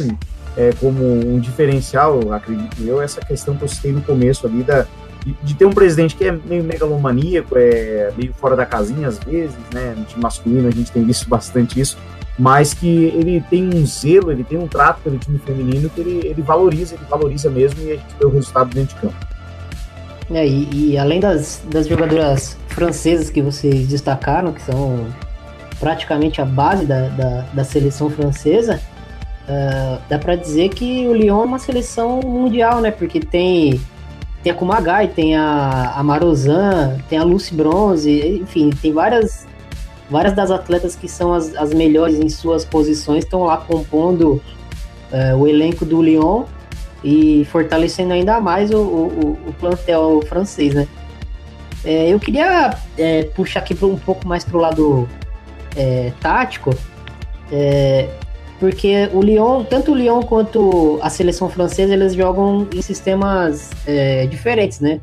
[0.58, 4.86] é, como um diferencial, acredito eu, essa questão que eu citei no começo ali da,
[5.26, 9.20] de, de, ter um presidente que é meio megalomaníaco, é meio fora da casinha às
[9.20, 9.96] vezes, né?
[10.08, 11.98] Time masculino a gente tem visto bastante isso,
[12.38, 16.28] mas que ele tem um zelo, ele tem um trato pelo time feminino que ele,
[16.28, 19.16] ele valoriza, ele valoriza mesmo e a gente vê o resultado dentro de campo.
[20.34, 25.08] É, e, e, além das, das jogadoras francesas que vocês destacaram, que são
[25.80, 28.80] praticamente a base da, da, da seleção francesa,
[29.44, 32.92] uh, dá para dizer que o Lyon é uma seleção mundial, né?
[32.92, 33.82] Porque tem
[34.44, 39.46] tem a Kumagai, tem a, a Marozan, tem a Lucy Bronze, enfim, tem várias
[40.10, 44.42] várias das atletas que são as, as melhores em suas posições estão lá compondo
[45.12, 46.44] uh, o elenco do Lyon
[47.02, 50.88] e fortalecendo ainda mais o, o, o plantel francês, né?
[51.84, 55.10] É, eu queria é, puxar aqui um pouco mais para o lado
[55.76, 56.76] é, tático,
[57.52, 58.08] é,
[58.62, 64.28] porque o Lyon, tanto o Lyon quanto a seleção francesa, eles jogam em sistemas é,
[64.28, 65.02] diferentes, né?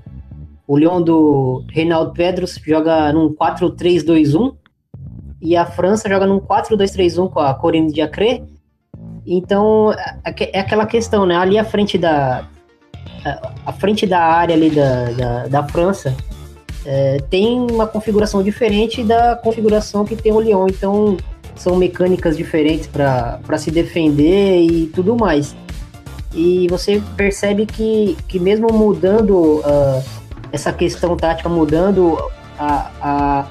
[0.64, 4.55] O Lyon do Reinaldo Pedros joga num 4-3-2-1
[5.42, 8.44] e a França joga num 4-2-3-1 com a Corinne Diacre.
[9.27, 11.35] Então, é aquela questão, né?
[11.35, 12.47] Ali à frente da
[13.66, 16.14] à frente da área ali da, da, da França,
[16.87, 20.68] é, tem uma configuração diferente da configuração que tem o Lyon.
[20.68, 21.16] Então,
[21.59, 25.55] são mecânicas diferentes para se defender e tudo mais.
[26.33, 30.03] E você percebe que, que mesmo mudando uh,
[30.53, 32.18] essa questão tática, mudando
[32.59, 33.47] a, a,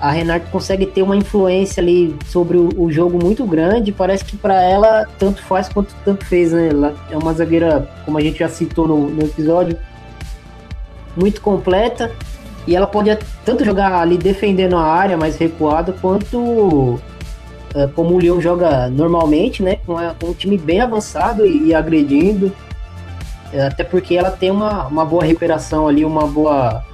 [0.00, 3.92] a Renata consegue ter uma influência ali sobre o, o jogo muito grande.
[3.92, 6.68] Parece que para ela tanto faz quanto tanto fez, né?
[6.68, 9.76] Ela é uma zagueira, como a gente já citou no, no episódio,
[11.16, 12.10] muito completa
[12.66, 17.00] e ela pode tanto jogar ali defendendo a área mais recuada, quanto
[17.74, 19.76] é, como o Leão joga normalmente, né?
[19.86, 22.52] Com, com um time bem avançado e, e agredindo.
[23.52, 26.84] É, até porque ela tem uma, uma boa recuperação ali, uma boa,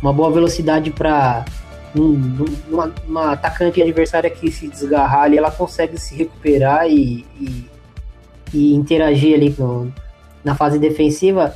[0.00, 1.44] uma boa velocidade para
[1.94, 7.66] um, uma, uma, atacante adversária que se desgarrar ali, ela consegue se recuperar e, e,
[8.52, 9.90] e interagir ali com,
[10.44, 11.54] na fase defensiva.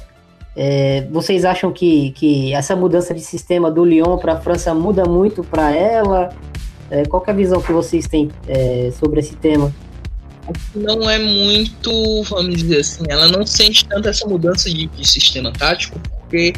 [0.57, 5.05] É, vocês acham que, que essa mudança de sistema do Lyon para a França muda
[5.05, 6.35] muito para ela?
[6.91, 9.73] É, qual é a visão que vocês têm é, sobre esse tema?
[10.75, 15.53] Não é muito, vamos dizer assim, ela não sente tanto essa mudança de, de sistema
[15.53, 16.53] tático, porque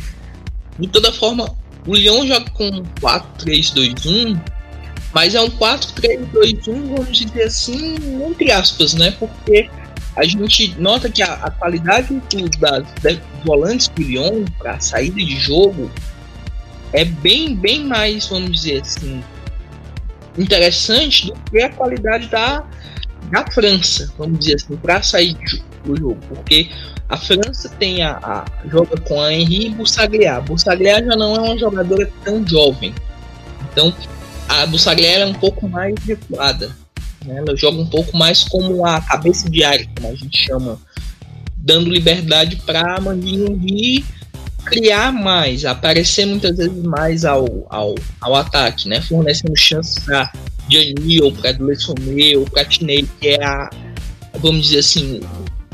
[0.78, 1.54] de toda forma
[1.86, 4.40] o Lyon joga com 4-3-2-1,
[5.12, 9.10] mas é um 4-3-2-1, vamos dizer assim, entre aspas, né?
[9.18, 9.68] Porque
[10.16, 15.16] a gente nota que a, a qualidade do, das, das volantes do Lyon para saída
[15.16, 15.90] de jogo
[16.92, 19.22] é bem, bem mais, vamos dizer assim,
[20.36, 22.64] interessante do que a qualidade da,
[23.30, 25.36] da França, vamos dizer assim, para sair
[25.84, 26.68] do jogo, porque
[27.08, 30.42] a França tem a, a joga com a Henri Bussagliar.
[30.42, 32.94] Bussagliar já não é uma jogadora tão jovem,
[33.70, 33.92] então
[34.48, 36.81] a Bussagliar é um pouco mais recuada.
[37.24, 37.38] Né?
[37.38, 40.78] Ela joga um pouco mais como a cabeça de área, como a gente chama,
[41.56, 43.58] dando liberdade para a Mandinho
[44.64, 49.00] criar mais, aparecer muitas vezes mais ao, ao, ao ataque, né?
[49.02, 50.32] fornecendo chances para
[50.68, 53.68] Gianni ou para Dulessomé ou para Tinei, que é a,
[54.38, 55.20] vamos dizer assim,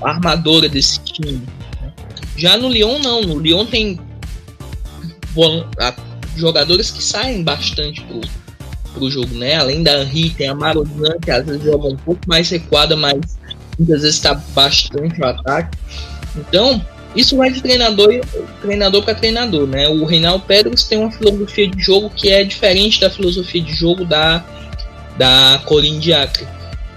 [0.00, 1.42] a armadora desse time.
[1.80, 1.92] Né?
[2.36, 3.20] Já no Lyon, não.
[3.22, 4.00] No Lyon tem
[6.36, 8.20] jogadores que saem bastante pro,
[8.98, 9.56] pro jogo, né?
[9.56, 13.38] Além da Henri, tem a Marozan, que às vezes joga um pouco mais recuada, mas
[13.78, 15.78] muitas vezes está bastante no ataque.
[16.36, 16.84] Então,
[17.16, 18.20] isso vai de treinador,
[19.02, 19.88] para treinador, né?
[19.88, 24.04] O Reinaldo Pedros tem uma filosofia de jogo que é diferente da filosofia de jogo
[24.04, 24.44] da,
[25.16, 26.46] da Corinne Diacre.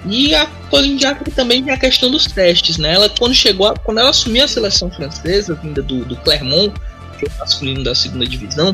[0.06, 2.94] E a Corinne Diacre também tem a questão dos testes, né?
[2.94, 6.74] Ela, quando chegou, quando ela assumiu a seleção francesa, vinda do, do Clermont,
[7.18, 8.74] que é o masculino da segunda divisão,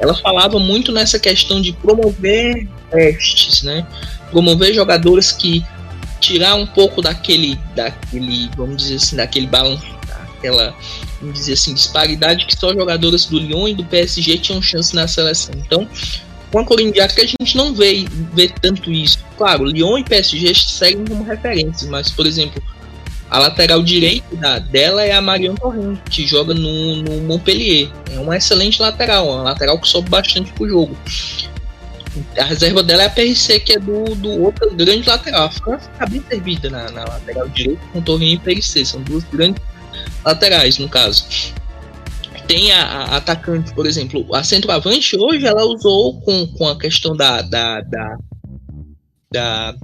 [0.00, 3.86] ela falava muito nessa questão de promover testes, né?
[4.30, 5.64] Promover jogadores que
[6.20, 10.74] tirar um pouco daquele, daquele, vamos dizer assim, daquele balanço, daquela,
[11.20, 15.06] vamos dizer assim, disparidade que só jogadores do Lyon e do PSG tinham chance na
[15.06, 15.54] seleção.
[15.56, 15.88] Então,
[16.50, 16.64] com a
[17.08, 19.18] que a gente não vê, vê tanto isso.
[19.36, 22.62] Claro, Lyon e PSG seguem como referências, mas, por exemplo,
[23.30, 27.90] a lateral direita da, dela é a Marion Torrent, que joga no, no Montpellier.
[28.10, 30.96] É uma excelente lateral, uma lateral que sobe bastante pro jogo.
[32.38, 35.44] A reserva dela é a PRC, que é do, do outro grande lateral.
[35.44, 38.84] A França está bem servida na, na lateral direita com Torrent e PRC.
[38.84, 39.62] São duas grandes
[40.24, 41.26] laterais, no caso.
[42.46, 47.14] Tem a, a, atacante, por exemplo, a centroavante hoje ela usou com, com a questão
[47.14, 48.16] da, da, da,
[49.30, 49.74] da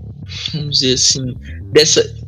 [0.55, 1.35] vamos dizer assim,
[1.73, 2.24] dessa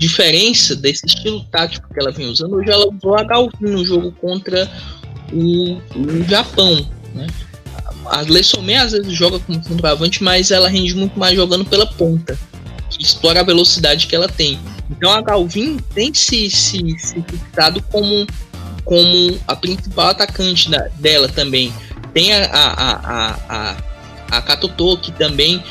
[0.00, 4.10] diferença desse estilo tático que ela vem usando, hoje ela usou a Galvin no jogo
[4.12, 4.68] contra
[5.30, 6.88] o, o Japão.
[7.14, 7.26] Né?
[8.06, 12.38] A Lessomé às vezes joga como centroavante, mas ela rende muito mais jogando pela ponta,
[12.88, 14.58] que explora a velocidade que ela tem.
[14.88, 18.26] Então a Galvin tem se, se, se fixado como,
[18.84, 21.70] como a principal atacante da, dela também.
[22.14, 23.76] Tem a, a, a, a,
[24.38, 25.62] a Katoto, que também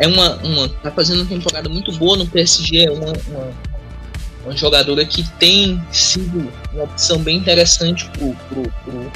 [0.00, 0.68] é uma, uma.
[0.68, 3.75] tá fazendo uma temporada muito boa no PSG, é uma, uma
[4.46, 9.12] uma jogadora que tem sido uma opção bem interessante pro, pro, pro,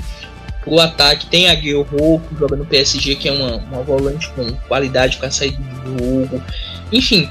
[0.62, 1.26] pro ataque.
[1.26, 5.30] Tem a Guilherme que joga no PSG, que é uma, uma volante com qualidade para
[5.30, 6.42] sair do jogo.
[6.90, 7.30] Enfim,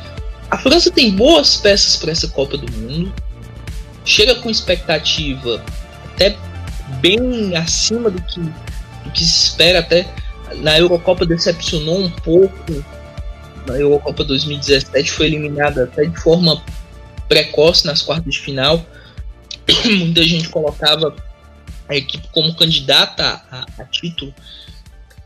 [0.49, 3.13] a França tem boas peças para essa Copa do Mundo.
[4.05, 5.61] Chega com expectativa
[6.05, 6.37] até
[7.01, 9.79] bem acima do que, do que se espera.
[9.79, 10.07] Até
[10.61, 12.83] na Eurocopa decepcionou um pouco.
[13.67, 16.63] Na Eurocopa 2017 foi eliminada até de forma
[17.29, 18.85] precoce nas quartas de final.
[19.85, 21.15] Muita gente colocava
[21.87, 24.33] a equipe como candidata a, a título.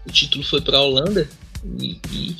[0.05, 1.27] O título foi para a Holanda
[1.79, 2.35] e, e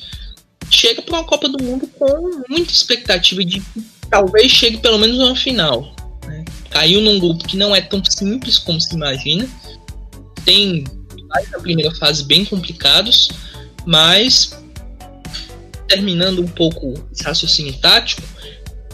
[0.70, 5.18] chega para uma Copa do Mundo com muita expectativa de que talvez chegue pelo menos
[5.18, 5.96] uma final.
[6.28, 6.44] Né?
[6.70, 9.48] Caiu num grupo que não é tão simples como se imagina.
[10.44, 10.84] Tem
[11.52, 13.30] na primeira fase bem complicados,
[13.86, 14.58] mas
[15.88, 18.22] terminando um pouco esse raciocínio tático,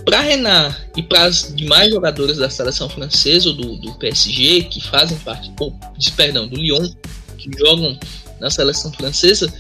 [0.10, 4.82] para Renan e para as demais jogadoras da seleção francesa ou do, do PSG que
[4.82, 5.72] fazem parte, ou,
[6.18, 6.90] perdão, do Lyon,
[7.38, 7.96] que jogam
[8.40, 9.54] na seleção francesa,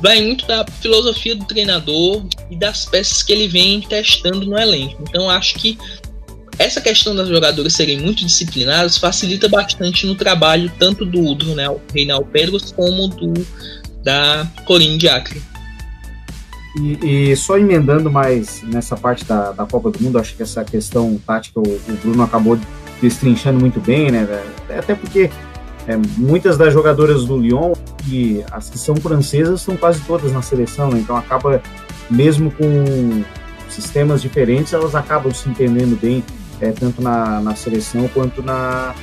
[0.00, 5.02] vai muito da filosofia do treinador e das peças que ele vem testando no elenco.
[5.08, 5.76] Então acho que
[6.60, 11.56] essa questão das jogadoras serem muito disciplinadas facilita bastante no trabalho tanto do, do
[11.92, 13.32] Reinaldo Pedros como do
[14.04, 15.42] da Corinne Diacre.
[16.76, 20.64] E, e, só emendando mais nessa parte da, da Copa do Mundo, acho que essa
[20.64, 22.58] questão tática o, o Bruno acabou
[23.00, 24.26] destrinchando muito bem, né?
[24.70, 25.30] Até porque
[25.86, 27.72] é, muitas das jogadoras do Lyon
[28.08, 31.00] e as que são francesas são quase todas na seleção, né?
[31.00, 31.60] então acaba
[32.08, 33.24] mesmo com
[33.68, 36.22] sistemas diferentes, elas acabam se entendendo bem
[36.60, 38.94] é, tanto na, na seleção quanto na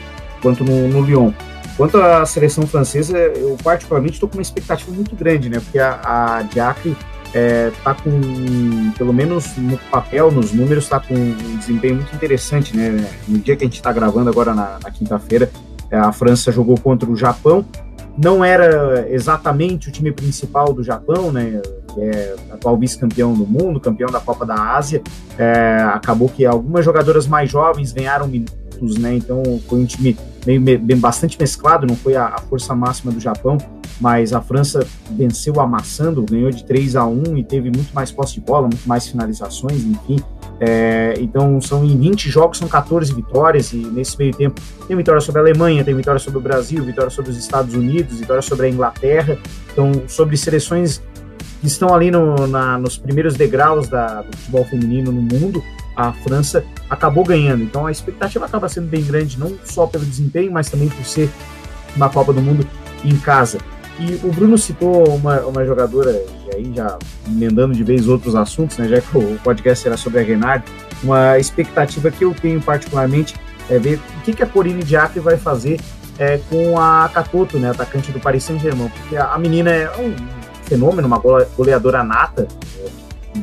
[0.42, 1.34] quanto no, no Lyon.
[1.76, 5.60] Quanto à seleção francesa, eu particularmente estou com uma expectativa muito grande, né?
[5.60, 6.96] Porque a, a Diacre
[7.34, 12.76] é, tá com, pelo menos no papel, nos números, está com um desempenho muito interessante,
[12.76, 13.08] né?
[13.28, 15.50] No dia que a gente está gravando agora na, na quinta-feira,
[15.92, 17.66] é, a França jogou contra o Japão.
[18.18, 21.62] Não era exatamente o time principal do Japão, né?
[21.94, 25.02] Que é atual vice-campeão do mundo, campeão da Copa da Ásia.
[25.38, 29.14] É, acabou que algumas jogadoras mais jovens ganharam minutos, né?
[29.14, 33.20] Então foi um time meio, bem, bastante mesclado, não foi a, a força máxima do
[33.20, 33.58] Japão
[34.00, 38.36] mas a França venceu amassando, ganhou de 3 a 1 e teve muito mais posse
[38.36, 40.18] de bola, muito mais finalizações, enfim.
[40.60, 45.20] É, então, são em 20 jogos, são 14 vitórias, e nesse meio tempo tem vitória
[45.20, 48.68] sobre a Alemanha, tem vitória sobre o Brasil, vitória sobre os Estados Unidos, vitória sobre
[48.68, 49.38] a Inglaterra.
[49.72, 51.02] Então, sobre seleções
[51.60, 55.62] que estão ali no, na, nos primeiros degraus da, do futebol feminino no mundo,
[55.96, 57.64] a França acabou ganhando.
[57.64, 61.30] Então, a expectativa acaba sendo bem grande, não só pelo desempenho, mas também por ser
[61.96, 62.66] uma Copa do Mundo
[63.04, 63.58] em casa.
[64.00, 66.98] E o Bruno citou uma, uma jogadora, e aí já
[67.28, 70.64] emendando de vez outros assuntos, né, já que o podcast era sobre a Renard,
[71.04, 73.36] uma expectativa que eu tenho particularmente
[73.70, 75.80] é ver o que, que a Corine Diacre vai fazer
[76.18, 80.16] é, com a Catoto, né, atacante do Paris Saint-Germain, porque a, a, menina é um
[80.64, 82.48] fenômeno, uma goleadora nata,
[82.80, 82.88] é,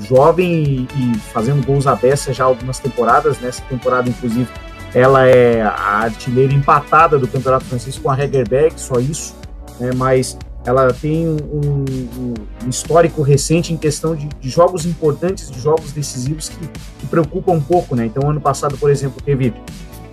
[0.03, 4.49] jovem e, e, fazendo gols à beça já algumas temporadas, nessa temporada inclusive
[4.95, 9.35] ela é a artilheira empatada do Campeonato Francês com a Hegerberg, só isso,
[9.79, 15.51] né, mas ela tem um, um, um, histórico recente em questão de, de, jogos importantes,
[15.51, 16.69] de jogos decisivos que,
[16.99, 18.07] que preocupam um pouco, né?
[18.07, 19.55] Então, ano passado, por exemplo, teve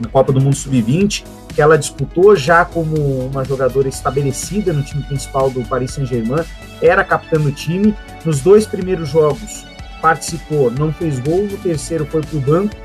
[0.03, 5.03] na Copa do Mundo Sub-20, que ela disputou já como uma jogadora estabelecida no time
[5.03, 6.43] principal do Paris Saint-Germain,
[6.81, 7.95] era capitã do time.
[8.25, 9.65] Nos dois primeiros jogos
[10.01, 12.75] participou, não fez gol, no terceiro foi para o banco.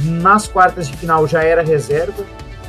[0.00, 2.24] Nas quartas de final já era reserva,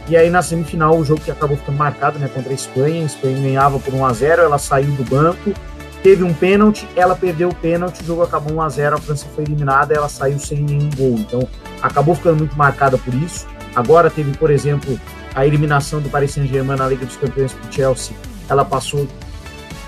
[0.07, 3.05] e aí na semifinal, o jogo que acabou ficando marcado né, contra a Espanha, a
[3.05, 5.53] Espanha ganhava por 1 a 0 ela saiu do banco,
[6.01, 9.27] teve um pênalti, ela perdeu o pênalti, o jogo acabou 1 a 0 a França
[9.35, 11.19] foi eliminada, ela saiu sem nenhum gol.
[11.19, 11.47] Então
[11.79, 13.45] acabou ficando muito marcada por isso.
[13.75, 14.99] Agora teve, por exemplo,
[15.35, 18.15] a eliminação do Paris Saint-Germain na Liga dos Campeões para Chelsea.
[18.49, 19.07] Ela passou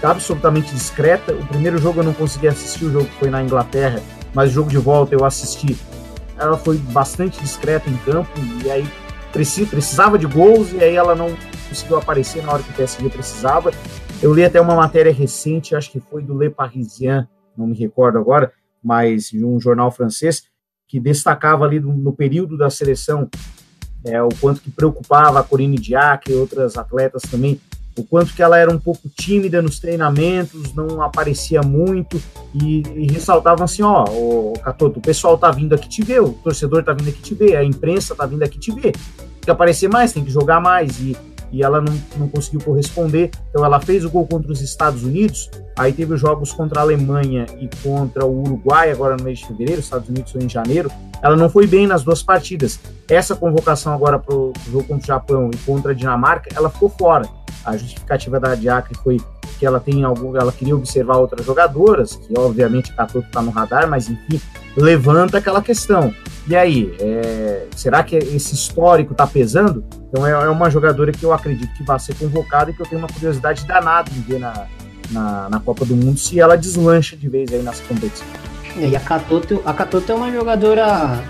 [0.03, 1.33] absolutamente discreta.
[1.33, 4.01] O primeiro jogo eu não consegui assistir, o jogo foi na Inglaterra,
[4.33, 5.77] mas o jogo de volta eu assisti.
[6.37, 8.31] Ela foi bastante discreta em campo
[8.63, 8.87] e aí
[9.31, 11.35] precisava de gols e aí ela não
[11.69, 13.71] conseguiu aparecer na hora que o PSG precisava.
[14.21, 17.27] Eu li até uma matéria recente, acho que foi do Le Parisien,
[17.57, 18.51] não me recordo agora,
[18.83, 20.43] mas de um jornal francês,
[20.87, 23.29] que destacava ali no período da seleção
[24.05, 27.59] é, o quanto que preocupava a Corine Diac e outras atletas também
[27.97, 32.21] o quanto que ela era um pouco tímida nos treinamentos, não aparecia muito
[32.53, 36.31] e, e ressaltavam assim, ó, o Catoto, o pessoal tá vindo aqui te ver, o
[36.31, 39.51] torcedor tá vindo aqui te ver, a imprensa tá vindo aqui te ver, tem que
[39.51, 41.17] aparecer mais, tem que jogar mais e,
[41.51, 45.49] e ela não, não conseguiu corresponder, então ela fez o gol contra os Estados Unidos,
[45.77, 49.47] aí teve os jogos contra a Alemanha e contra o Uruguai agora no mês de
[49.47, 50.89] fevereiro, os Estados Unidos em janeiro,
[51.21, 52.79] ela não foi bem nas duas partidas.
[53.07, 56.89] Essa convocação agora para o jogo contra o Japão e contra a Dinamarca, ela ficou
[56.89, 57.27] fora.
[57.63, 59.17] A justificativa da Diacre foi
[59.59, 63.51] que ela tem algum, ela queria observar outras jogadoras, que obviamente a Toto está no
[63.51, 64.41] radar, mas enfim,
[64.75, 66.13] levanta aquela questão.
[66.47, 69.83] E aí, é, será que esse histórico está pesando?
[70.09, 72.85] Então é, é, uma jogadora que eu acredito que vai ser convocada e que eu
[72.85, 74.67] tenho uma curiosidade danada em ver na,
[75.11, 78.29] na, na Copa do Mundo se ela deslancha de vez aí nas competições.
[78.77, 81.21] E a Katoto, a Katoto é uma jogadora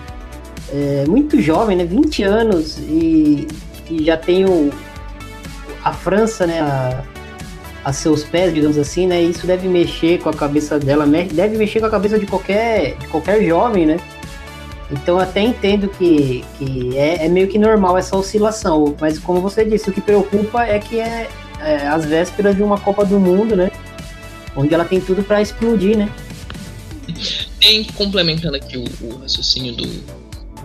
[0.72, 1.86] é, muito jovem, né?
[1.86, 3.48] 20 anos e,
[3.90, 4.72] e já tem o,
[5.84, 6.62] a França, né?
[6.62, 7.04] A,
[7.84, 9.22] a seus pés, digamos assim, né?
[9.22, 13.08] Isso deve mexer com a cabeça dela, deve mexer com a cabeça de qualquer, de
[13.08, 14.00] qualquer jovem, né?
[14.92, 19.64] Então até entendo que, que é, é, meio que normal essa oscilação, mas como você
[19.64, 21.30] disse, o que preocupa é que é,
[21.60, 23.72] é as vésperas de uma Copa do Mundo, né?
[24.56, 26.10] Onde ela tem tudo para explodir, né?
[27.60, 29.88] Tem, complementando aqui o, o raciocínio do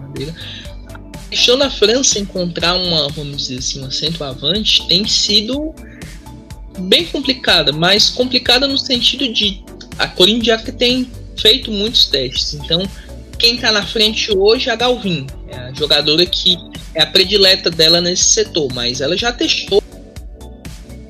[0.01, 0.35] Madeira,
[1.65, 5.75] a França encontrar uma, vamos dizer assim, um centroavante tem sido
[6.79, 9.63] bem complicada, mas complicada no sentido de
[9.99, 12.83] a Corinthians tem feito muitos testes, então
[13.39, 16.57] quem está na frente hoje é a Galvin, é a jogadora que
[16.95, 19.83] é a predileta dela nesse setor, mas ela já testou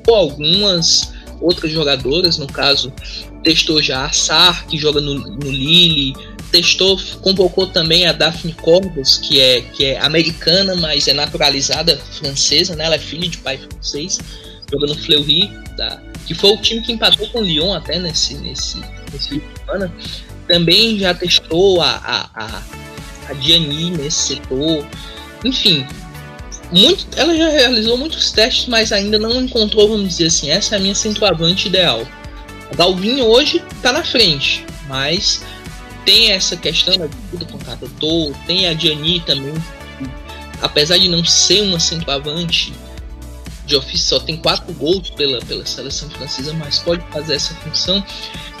[0.07, 2.91] algumas outras jogadoras, no caso,
[3.43, 6.15] testou já a Sar, que joga no, no Lille,
[6.51, 12.75] testou, convocou também a Daphne Corbus, que é, que é americana, mas é naturalizada francesa,
[12.75, 12.85] né?
[12.85, 14.19] Ela é filha de pai francês,
[14.71, 16.01] joga no Fleury, tá?
[16.25, 19.91] que foi o time que empatou com o Lyon até nesse, nesse, nesse semana
[20.47, 22.61] também já testou a, a, a,
[23.29, 24.85] a Diani nesse setor.
[25.43, 25.85] Enfim,
[26.71, 30.77] muito, ela já realizou muitos testes, mas ainda não encontrou, vamos dizer assim, essa é
[30.77, 32.05] a minha centroavante ideal.
[32.71, 35.41] A Galvin hoje está na frente, mas
[36.05, 39.53] tem essa questão da disputa com o Catatou, tem a Diani também,
[40.61, 42.73] apesar de não ser uma centroavante
[43.67, 48.03] de ofício, só tem quatro gols pela, pela seleção francesa, mas pode fazer essa função.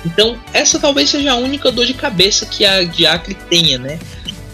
[0.05, 3.99] Então, essa talvez seja a única dor de cabeça que a Diacre tenha, né?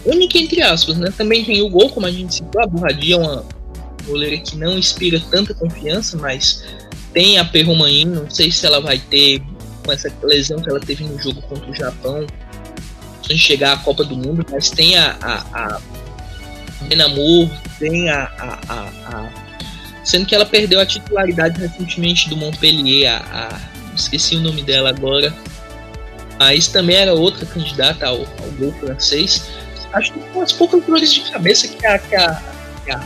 [0.04, 1.12] Única entre aspas, né?
[1.16, 3.44] Também tem o gol, como a gente citou, a Burradia é uma
[4.06, 6.62] goleira que não inspira tanta confiança, mas
[7.12, 9.42] tem a Perromain, não sei se ela vai ter
[9.84, 12.26] com essa lesão que ela teve no jogo contra o Japão,
[13.26, 15.80] sem chegar à Copa do Mundo, mas tem a, a, a
[16.82, 17.48] Benamor,
[17.78, 19.43] tem a, a, a, a,
[20.04, 23.60] Sendo que ela perdeu a titularidade recentemente do Montpellier, a, a
[23.94, 25.34] esqueci o nome dela agora,
[26.38, 29.48] mas também era outra candidata ao, ao gol francês.
[29.92, 32.42] Acho que são as poucas dores de cabeça que a, que a,
[32.84, 33.04] que a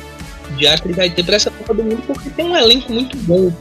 [0.57, 3.53] Diacre vai ter para essa Copa do Mundo, porque tem um elenco muito bom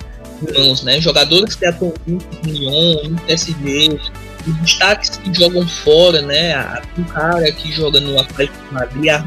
[0.42, 1.02] em mãos, né?
[1.02, 4.00] Jogadores que atuam muito no Lyon, no PSG,
[4.48, 6.54] os destaques que jogam fora, né?
[6.54, 6.82] A
[7.14, 9.18] cara que joga no Atlético de Madrid, a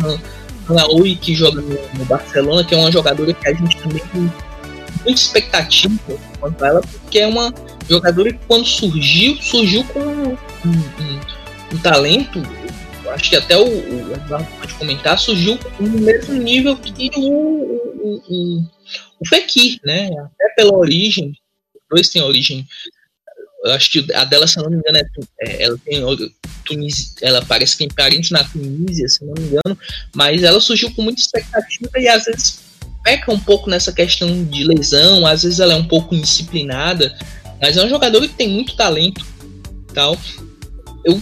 [0.75, 1.69] Raoui que joga no,
[1.99, 5.95] no, Barcelona, que é uma jogadora que a gente também tem muita expectativa
[6.39, 7.53] quanto a ela, porque é uma
[7.89, 10.33] jogadora que quando surgiu, surgiu com um,
[10.67, 11.21] um,
[11.75, 12.41] um talento,
[13.11, 18.23] acho que até o, o Eduardo pode comentar, surgiu no mesmo nível que o, o,
[18.29, 18.65] o,
[19.21, 20.07] o Fekir, né?
[20.07, 21.33] Até pela origem,
[21.75, 22.67] os dois têm origem.
[23.65, 25.05] Eu acho que a dela, se não me engano, é,
[25.41, 26.03] é ela tem
[26.65, 29.79] Tunis, ela parece que tem parentes na Tunísia, se não me engano,
[30.15, 32.61] mas ela surgiu com muita expectativa e às vezes
[33.03, 37.17] peca um pouco nessa questão de lesão, às vezes ela é um pouco indisciplinada,
[37.61, 39.25] mas é um jogador que tem muito talento
[39.95, 40.17] tal.
[41.05, 41.21] Eu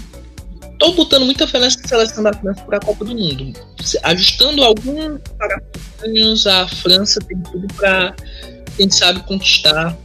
[0.78, 3.52] tô botando muita fé nessa seleção da França para a Copa do Mundo.
[4.02, 8.14] Ajustando alguns parafusos, a França tem tudo para,
[8.76, 9.96] quem sabe, conquistar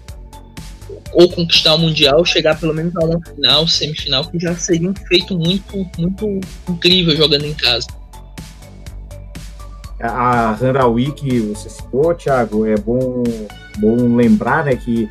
[1.14, 4.95] ou conquistar o Mundial, chegar pelo menos a uma final, semifinal, que já seria um
[5.07, 6.39] feito muito, muito
[6.70, 7.88] incrível jogando em casa.
[9.99, 13.24] A Ranraui que você citou, Thiago, é bom,
[13.78, 15.09] bom lembrar né, que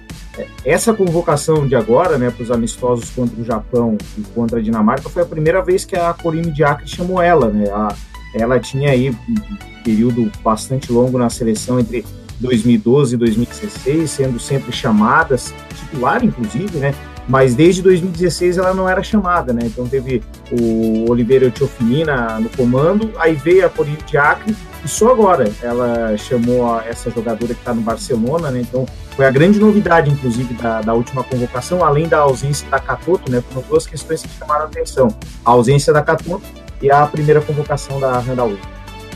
[0.64, 5.08] essa convocação de agora, né, para os amistosos contra o Japão e contra a Dinamarca,
[5.08, 7.70] foi a primeira vez que a Corine Diacre chamou ela, né?
[7.70, 7.94] A,
[8.34, 12.04] ela tinha aí um período bastante longo na seleção entre
[12.40, 15.36] 2012 e 2016, sendo sempre chamada,
[15.74, 16.94] titular inclusive, né?
[17.28, 19.62] Mas desde 2016 ela não era chamada, né?
[19.64, 22.04] Então teve o Oliveira Tiofini
[22.40, 27.60] no comando, aí veio a Corine Diacre e só agora ela chamou essa jogadora que
[27.60, 28.60] está no Barcelona, né?
[28.60, 33.30] Então foi a grande novidade, inclusive, da, da última convocação, além da ausência da Catoto,
[33.30, 33.42] né?
[33.50, 35.08] Foram duas questões que chamaram a atenção:
[35.44, 36.42] a ausência da Catoto
[36.80, 38.56] e a primeira convocação da Randall.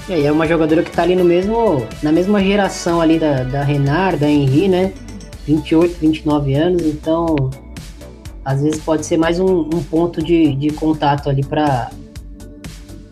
[0.08, 3.62] É, é uma jogadora que está ali no mesmo, na mesma geração ali da, da
[3.62, 4.92] Renard, da Henry, né?
[5.46, 7.50] 28, 29 anos, então
[8.44, 11.90] às vezes pode ser mais um, um ponto de, de contato ali para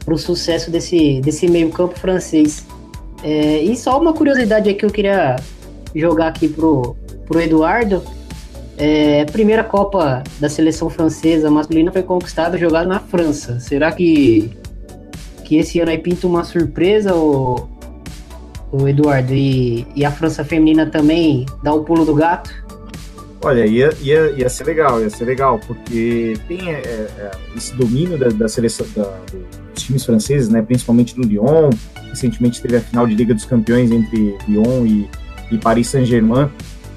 [0.07, 2.65] o sucesso desse, desse meio-campo francês.
[3.23, 5.37] É, e só uma curiosidade aqui que eu queria
[5.95, 8.03] jogar aqui pro, pro Eduardo.
[8.77, 13.59] É, a primeira Copa da seleção francesa masculina foi conquistada jogada na França.
[13.59, 14.53] Será que,
[15.45, 17.69] que esse ano aí pinta uma surpresa, o,
[18.73, 19.33] o Eduardo?
[19.33, 22.51] E, e a França feminina também dá o pulo do gato?
[23.43, 28.19] Olha, ia, ia, ia ser legal, ia ser legal, porque tem é, é, esse domínio
[28.19, 29.19] da, da seleção da,
[29.75, 31.69] dos times franceses, né, principalmente do Lyon.
[32.09, 35.11] Recentemente teve a final de Liga dos Campeões entre Lyon e,
[35.53, 36.49] e Paris Saint-Germain.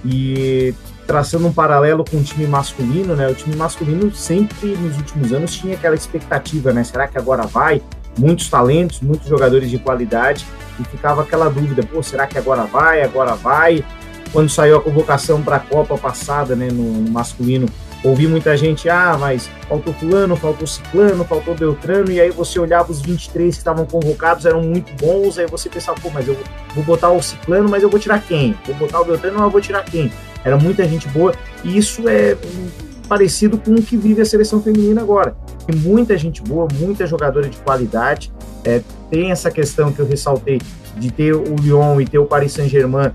[0.05, 0.73] E
[1.07, 3.27] traçando um paralelo com o time masculino, né?
[3.27, 6.83] O time masculino sempre nos últimos anos tinha aquela expectativa, né?
[6.83, 7.81] Será que agora vai?
[8.17, 10.45] Muitos talentos, muitos jogadores de qualidade
[10.79, 13.01] e ficava aquela dúvida: pô, será que agora vai?
[13.01, 13.83] Agora vai?
[14.31, 17.67] Quando saiu a convocação para a Copa passada, né, no, no masculino,
[18.03, 22.91] ouvi muita gente, ah, mas faltou fulano, faltou ciclano, faltou Beltrano, e aí você olhava
[22.91, 26.37] os 23 que estavam convocados, eram muito bons, aí você pensava, pô, mas eu
[26.75, 28.55] vou botar o ciclano, mas eu vou tirar quem?
[28.65, 30.11] Vou botar o Beltrano, mas eu vou tirar quem?
[30.43, 32.37] Era muita gente boa, e isso é
[33.07, 35.35] parecido com o que vive a seleção feminina agora.
[35.65, 38.31] Tem muita gente boa, muita jogadora de qualidade.
[38.63, 40.61] É, tem essa questão que eu ressaltei
[40.97, 43.11] de ter o Lyon e ter o Paris Saint-Germain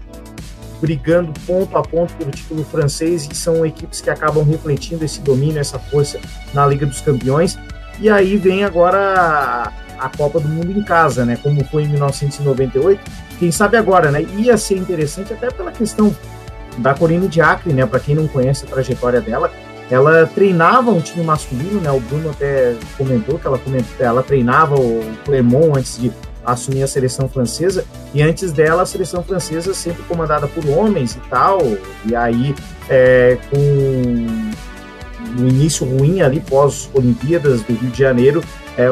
[0.80, 5.60] brigando ponto a ponto pelo título francês e são equipes que acabam refletindo esse domínio,
[5.60, 6.18] essa força
[6.52, 7.56] na Liga dos Campeões.
[8.00, 11.38] E aí vem agora a, a Copa do Mundo em casa, né?
[11.40, 13.00] Como foi em 1998.
[13.38, 14.22] Quem sabe agora, né?
[14.22, 16.14] Ia ser interessante até pela questão
[16.78, 17.86] da Corine Diacre, né?
[17.86, 19.52] Para quem não conhece a trajetória dela,
[19.92, 21.90] ela treinava um time masculino, né?
[21.90, 26.10] O Bruno até comentou que ela, comentou, ela treinava o Clermont antes de
[26.42, 27.84] assumir a seleção francesa
[28.14, 31.60] e antes dela a seleção francesa sempre comandada por homens e tal
[32.04, 32.52] e aí
[32.88, 33.56] é, com
[35.38, 38.42] o início ruim ali pós Olimpíadas do Rio de Janeiro
[38.76, 38.88] é,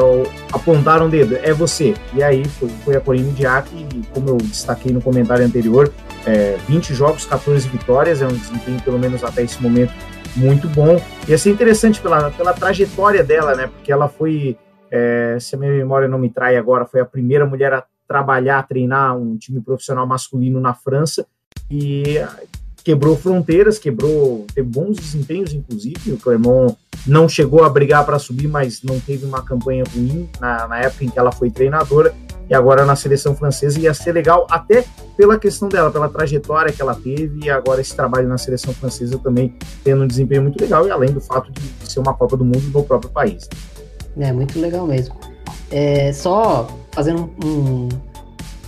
[0.53, 1.95] apontaram o dedo, é você.
[2.13, 5.91] E aí foi, foi a Corine Diac, e como eu destaquei no comentário anterior,
[6.25, 9.91] é, 20 jogos, 14 vitórias, é um desempenho, pelo menos até esse momento,
[10.35, 11.01] muito bom.
[11.27, 13.67] E assim, interessante pela, pela trajetória dela, né?
[13.67, 14.57] Porque ela foi
[14.91, 18.59] é, se a minha memória não me trai agora, foi a primeira mulher a trabalhar,
[18.59, 21.25] a treinar um time profissional masculino na França
[21.69, 22.15] e
[22.83, 26.11] quebrou fronteiras, quebrou, teve bons desempenhos, inclusive.
[26.11, 26.75] O Clermont
[27.07, 31.05] não chegou a brigar para subir, mas não teve uma campanha ruim na, na, época
[31.05, 32.13] em que ela foi treinadora.
[32.51, 34.83] E agora na seleção francesa ia ser legal, até
[35.15, 39.17] pela questão dela, pela trajetória que ela teve, e agora esse trabalho na seleção francesa
[39.17, 42.43] também tendo um desempenho muito legal, e além do fato de ser uma Copa do
[42.43, 43.47] Mundo no próprio país.
[44.19, 45.15] É, muito legal mesmo.
[45.71, 47.87] É, só fazendo um,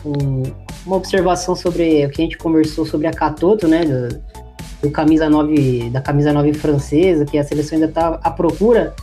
[0.05, 0.43] um,
[0.85, 3.83] uma observação sobre o que a gente conversou sobre a Catoto, né?
[3.83, 4.23] Do,
[4.81, 8.95] do, camisa 9, da camisa 9 francesa, que a seleção ainda está à procura.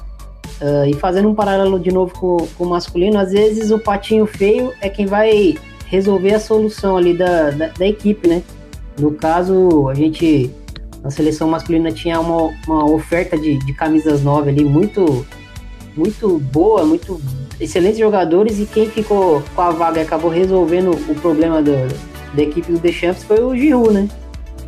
[0.60, 4.26] Uh, e fazendo um paralelo de novo com, com, o masculino, às vezes o patinho
[4.26, 5.56] feio é quem vai
[5.86, 8.42] resolver a solução ali da, da, da equipe, né?
[8.98, 10.50] No caso, a gente
[11.02, 15.26] na seleção masculina tinha uma, uma oferta de, de camisas 9 ali muito
[15.96, 17.20] muito boa, muito
[17.58, 21.72] excelentes jogadores e quem ficou com a vaga e acabou resolvendo o problema do,
[22.34, 24.08] da equipe do Deschamps foi o Giroud, né?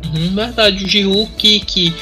[0.05, 1.95] Uhum, verdade, o Giroud que, que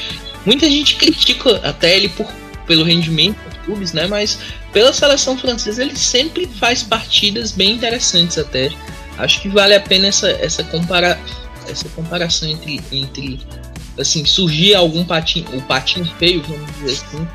[0.44, 2.26] muita gente critica até ele por,
[2.66, 4.06] pelo rendimento clubes, né?
[4.06, 4.38] Mas
[4.72, 8.70] pela seleção francesa ele sempre faz partidas bem interessantes até.
[9.18, 11.18] Acho que vale a pena essa, essa, compara,
[11.68, 13.40] essa comparação entre, entre
[13.98, 17.28] assim, surgir algum patinho, o patinho feio, vamos dizer assim,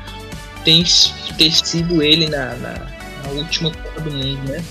[0.64, 0.84] tem
[1.36, 2.74] ter sido ele na, na,
[3.24, 4.62] na, última Copa do Mundo, né?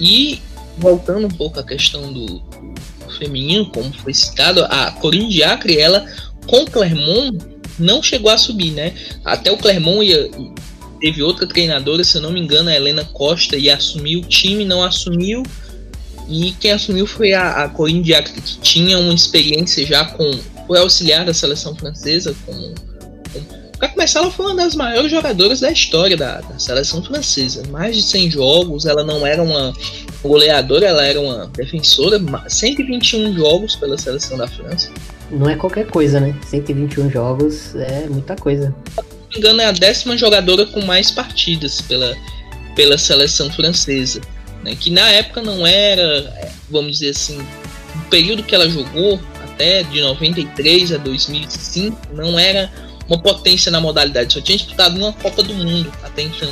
[0.00, 0.42] E
[0.78, 6.04] voltando um pouco à questão do, do feminino, como foi citado, a Corinne Diacre, ela
[6.46, 7.38] com Clermont
[7.78, 8.94] não chegou a subir, né?
[9.24, 10.30] Até o Clermont ia,
[11.02, 14.64] teve outra treinadora, se eu não me engano, a Helena Costa, e assumiu o time,
[14.64, 15.42] não assumiu.
[16.28, 20.30] E quem assumiu foi a, a Corinne Diacre, que tinha uma experiência já com.
[20.66, 22.72] Foi auxiliar da seleção francesa, com
[23.82, 27.64] para começar, ela foi uma das maiores jogadoras da história da, da, seleção francesa.
[27.68, 29.72] Mais de 100 jogos, ela não era uma
[30.22, 32.20] goleadora, ela era uma defensora.
[32.46, 34.88] 121 jogos pela seleção da França.
[35.32, 36.32] Não é qualquer coisa, né?
[36.46, 38.72] 121 jogos é muita coisa.
[39.32, 42.14] Me engano, é a décima jogadora com mais partidas pela,
[42.76, 44.20] pela seleção francesa.
[44.62, 44.76] Né?
[44.76, 47.40] Que na época não era, vamos dizer assim,
[47.94, 52.70] o período que ela jogou, até de 93 a 2005, não era
[53.08, 54.34] uma potência na modalidade.
[54.34, 56.50] Só tinha disputado uma Copa do Mundo até então.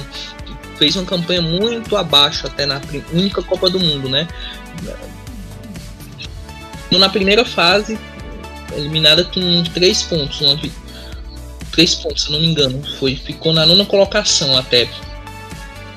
[0.78, 2.81] Fez uma campanha muito abaixo até na
[3.12, 4.26] única Copa do Mundo, né?
[6.91, 7.99] Na primeira fase,
[8.74, 10.59] eliminada com três pontos, uma,
[11.81, 14.87] três pontos, se não me engano, foi ficou na nona colocação até.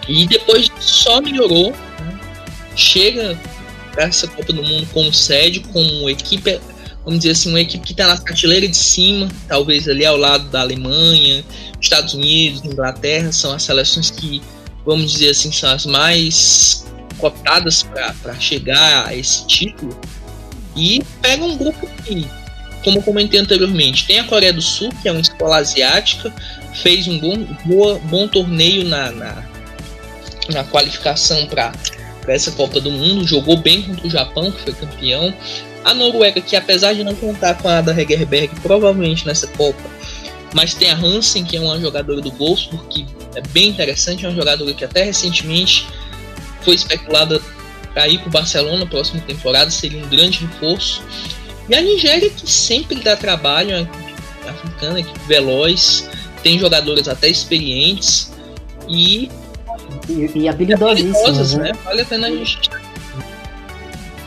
[0.08, 1.72] E depois só melhorou.
[1.72, 2.20] Né?
[2.74, 3.38] Chega
[3.98, 6.60] essa Copa do Mundo como sede, como equipe,
[7.04, 10.50] vamos dizer assim, uma equipe que está na prateleira de cima, talvez ali ao lado
[10.50, 11.44] da Alemanha,
[11.82, 14.42] Estados Unidos, Inglaterra, são as seleções que,
[14.86, 16.86] vamos dizer assim, são as mais
[17.18, 20.00] cotadas para chegar a esse título.
[20.78, 22.26] E pega um grupo que,
[22.84, 26.34] como comentei anteriormente, tem a Coreia do Sul, que é uma escola asiática,
[26.74, 29.44] fez um bom, boa, bom torneio na, na,
[30.50, 31.72] na qualificação para
[32.28, 35.34] essa Copa do Mundo, jogou bem contra o Japão, que foi campeão.
[35.84, 39.84] A Noruega, que apesar de não contar com a Ada Hegerberg, provavelmente nessa Copa,
[40.54, 43.06] mas tem a Hansen, que é uma jogadora do Wolfsburg, que
[43.36, 45.88] é bem interessante, é uma jogadora que até recentemente
[46.62, 47.42] foi especulada
[47.94, 51.02] para ir para o Barcelona na próxima temporada, seria um grande reforço.
[51.70, 53.82] E a Nigéria, que sempre dá trabalho, é
[54.44, 56.10] uma africana, equipe veloz,
[56.42, 58.32] tem jogadores até experientes
[58.88, 59.30] e.
[60.10, 61.72] E, e habilidosas, né?
[61.72, 61.80] né?
[61.86, 62.70] Vale a pena a gente.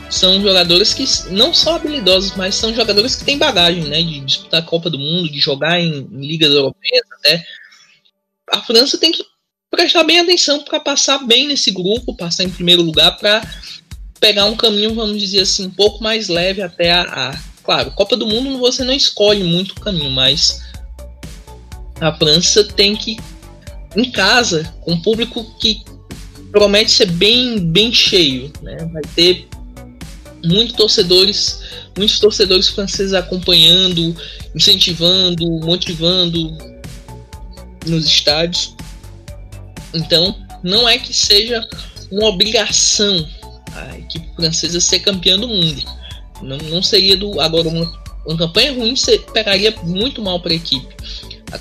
[0.09, 4.01] São jogadores que não são habilidosos, mas são jogadores que têm bagagem, né?
[4.01, 7.43] De disputar a Copa do Mundo, de jogar em, em ligas europeias até.
[8.51, 9.23] A França tem que
[9.69, 13.41] prestar bem atenção para passar bem nesse grupo, passar em primeiro lugar para
[14.19, 18.15] pegar um caminho, vamos dizer assim, um pouco mais leve até a, a, Claro, Copa
[18.15, 20.61] do Mundo você não escolhe muito o caminho, mas
[21.99, 23.17] a França tem que
[23.93, 25.83] em casa com um público que
[26.49, 28.77] promete ser bem bem cheio, né?
[28.93, 29.49] Vai ter
[30.45, 31.61] muitos torcedores,
[31.97, 34.15] muitos torcedores franceses acompanhando,
[34.55, 36.57] incentivando, motivando
[37.85, 38.73] nos estádios.
[39.93, 41.67] Então, não é que seja
[42.09, 43.27] uma obrigação
[43.75, 45.83] a equipe francesa ser campeã do mundo.
[46.41, 47.91] Não, não seria do agora uma,
[48.25, 48.93] uma campanha ruim
[49.33, 50.95] pegaria muito mal para a equipe.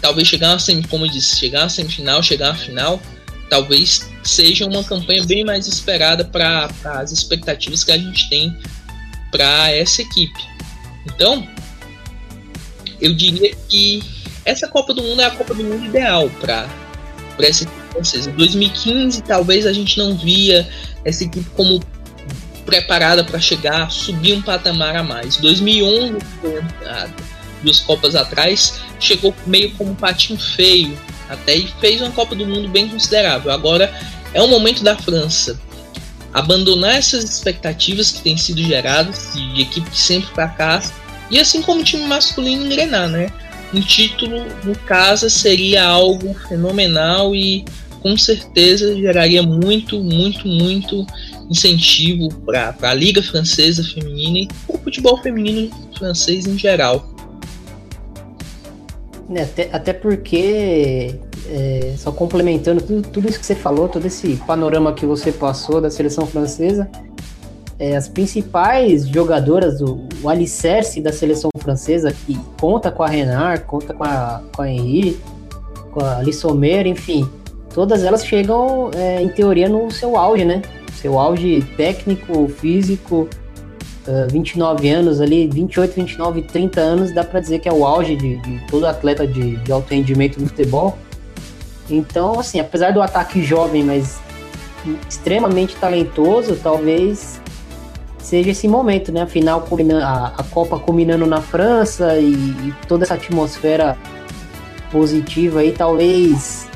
[0.00, 3.00] Talvez chegar a sem, como eu disse, chegar a semifinal, chegar à final,
[3.48, 8.56] talvez seja uma campanha bem mais esperada para as expectativas que a gente tem
[9.30, 10.40] para essa equipe.
[11.06, 11.46] Então,
[13.00, 14.02] eu diria que
[14.44, 16.68] essa Copa do Mundo é a Copa do Mundo ideal para
[17.38, 18.30] essa equipe francesa.
[18.30, 20.68] Em 2015, talvez a gente não via
[21.04, 21.80] essa equipe como
[22.66, 25.36] preparada para chegar, subir um patamar a mais.
[25.36, 26.18] 2011,
[27.62, 30.98] duas Copas atrás, chegou meio como um patinho feio,
[31.30, 33.50] até e fez uma Copa do Mundo bem considerável.
[33.50, 33.90] Agora
[34.34, 35.58] é o momento da França
[36.36, 40.92] abandonar essas expectativas que têm sido geradas de, de equipe que sempre fracassa
[41.30, 43.30] e assim como o time masculino engrenar, né?
[43.72, 47.64] Um título no casa seria algo fenomenal e
[48.02, 51.06] com certeza geraria muito, muito, muito
[51.50, 57.08] incentivo para a Liga Francesa Feminina e o futebol feminino francês em geral.
[59.34, 61.18] É, até, até porque,
[61.48, 65.80] é, só complementando tudo, tudo isso que você falou, todo esse panorama que você passou
[65.80, 66.88] da seleção francesa,
[67.78, 73.64] é, as principais jogadoras, o, o alicerce da seleção francesa, que conta com a Renard,
[73.64, 75.18] conta com a, com a Henri,
[75.90, 77.28] com a Lissomer, enfim,
[77.74, 80.62] todas elas chegam, é, em teoria, no seu auge, né?
[81.00, 83.28] Seu auge técnico, físico,
[84.06, 88.16] uh, 29 anos ali, 28, 29, 30 anos, dá para dizer que é o auge
[88.16, 90.96] de, de todo atleta de, de alto rendimento no futebol.
[91.88, 94.18] Então, assim, apesar do ataque jovem, mas
[95.08, 97.40] extremamente talentoso, talvez
[98.18, 99.22] seja esse momento, né?
[99.22, 99.66] A final,
[100.02, 103.96] a, a Copa culminando na França e, e, toda essa atmosfera
[104.90, 106.68] positiva aí, talvez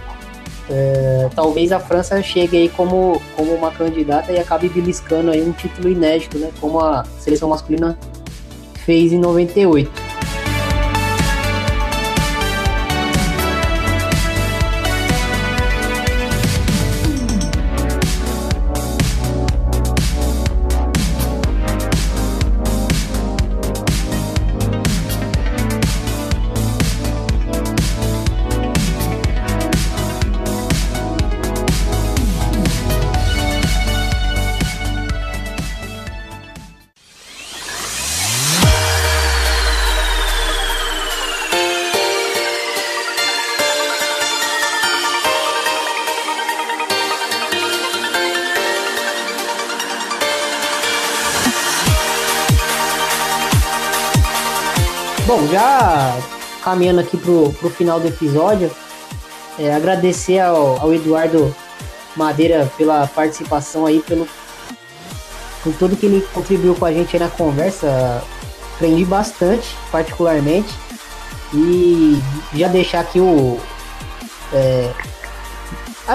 [0.70, 5.50] é, talvez a França chegue aí como, como uma candidata e acabe beliscando aí um
[5.50, 6.50] título inédito, né?
[6.60, 7.98] Como a seleção masculina
[8.84, 9.90] fez em 98.
[56.70, 58.70] Caminhando aqui pro, pro final do episódio,
[59.58, 61.54] é, agradecer ao, ao, Eduardo
[62.16, 64.26] Madeira pela participação aí, pelo
[65.64, 68.22] por tudo que ele contribuiu com a gente aí na conversa.
[68.76, 70.72] Aprendi bastante, particularmente.
[71.52, 72.18] E
[72.54, 73.60] já deixar aqui o,
[74.54, 74.90] é,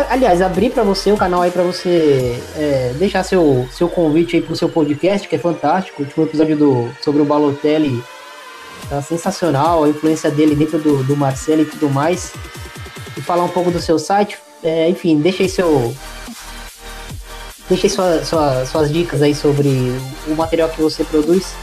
[0.10, 4.41] aliás, abrir para você o canal aí para você é, deixar seu, seu convite aí
[4.41, 6.01] pro seu podcast, que é fantástico.
[6.01, 8.01] O último episódio do, sobre o Balotelli
[8.90, 12.34] tá sensacional, a influência dele dentro do, do Marcelo e tudo mais.
[13.18, 14.38] E falar um pouco do seu site.
[14.64, 15.96] É, enfim, deixa aí seu.
[17.70, 19.70] Deixa aí sua, sua, suas dicas aí sobre
[20.28, 21.54] o material que você produz.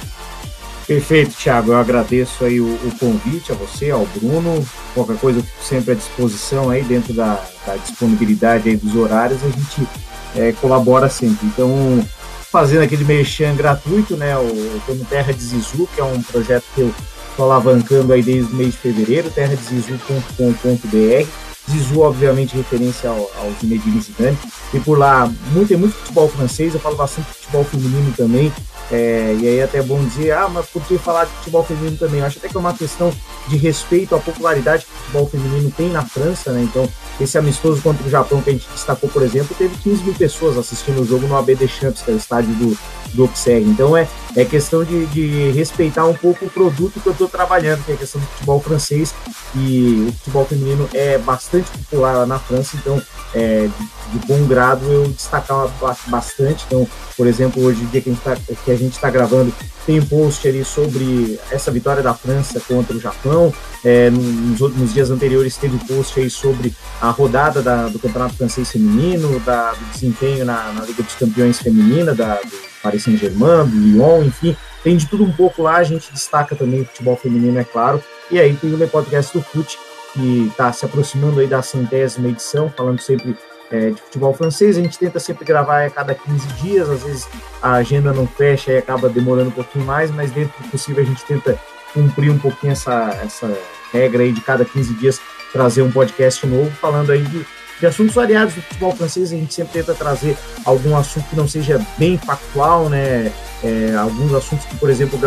[0.87, 1.73] Perfeito, Thiago.
[1.73, 4.67] Eu agradeço aí o, o, convite a você, ao Bruno.
[4.95, 9.89] Qualquer coisa sempre à disposição aí dentro da, da disponibilidade aí dos horários, a gente
[10.37, 11.47] é, colabora sempre.
[11.47, 12.05] Então,
[12.51, 14.37] fazendo aquele merchan gratuito, né?
[14.37, 16.95] O, no Terra de Zizu, que é um projeto que eu
[17.39, 21.29] alavancando aí desde o mês de fevereiro, terradezizu.com.br.
[21.71, 24.39] Zizu, obviamente, referência ao, ao Zinedine Zidane.
[24.75, 28.53] E por lá, muito, tem muito futebol francês, eu falo bastante de futebol feminino também.
[28.91, 31.65] É, e aí é até é bom dizer, ah, mas por que falar de futebol
[31.65, 32.21] feminino também?
[32.21, 33.13] Eu acho até que é uma questão
[33.49, 36.63] de respeito à popularidade que o futebol feminino tem na França, né?
[36.63, 36.89] Então,
[37.21, 40.57] esse amistoso contra o Japão que a gente destacou, por exemplo, teve 15 mil pessoas
[40.57, 42.79] assistindo o jogo no AB Champs, que é o estádio do,
[43.15, 43.65] do Auxerre.
[43.65, 47.85] Então, é, é questão de, de respeitar um pouco o produto que eu estou trabalhando,
[47.85, 49.15] que é a questão do futebol francês.
[49.55, 53.01] E o futebol feminino é bastante popular lá na França, então
[53.35, 55.69] é, de, de bom grado eu destacar
[56.07, 56.65] bastante.
[56.67, 59.53] Então, por exemplo, hoje, dia que a gente está está gravando,
[59.87, 63.53] tem um post ali sobre essa vitória da França contra o Japão.
[63.85, 68.71] É, nos, nos, dias anteriores teve post aí sobre a rodada da, do Campeonato Francês
[68.71, 73.77] Feminino, da, do desempenho na, na, Liga dos Campeões Feminina, da, do Paris Saint-Germain, do
[73.77, 74.57] Lyon, enfim.
[74.85, 78.03] Tem de tudo um pouco lá, a gente destaca também o futebol feminino, é claro.
[78.31, 79.79] E aí tem o podcast do FUT,
[80.13, 83.37] que está se aproximando aí da centésima edição, falando sempre
[83.73, 84.77] é, de futebol francês.
[84.77, 87.29] A gente tenta sempre gravar a cada 15 dias, às vezes
[87.61, 91.07] a agenda não fecha e acaba demorando um pouquinho mais, mas dentro do possível a
[91.07, 91.59] gente tenta
[91.93, 93.53] cumprir um pouquinho essa, essa
[93.93, 95.21] regra aí de cada 15 dias
[95.53, 97.47] trazer um podcast novo falando aí de,
[97.83, 99.33] de assuntos variados do futebol francês.
[99.33, 103.33] A gente sempre tenta trazer algum assunto que não seja bem factual, né?
[103.65, 105.19] É, alguns assuntos que, por exemplo,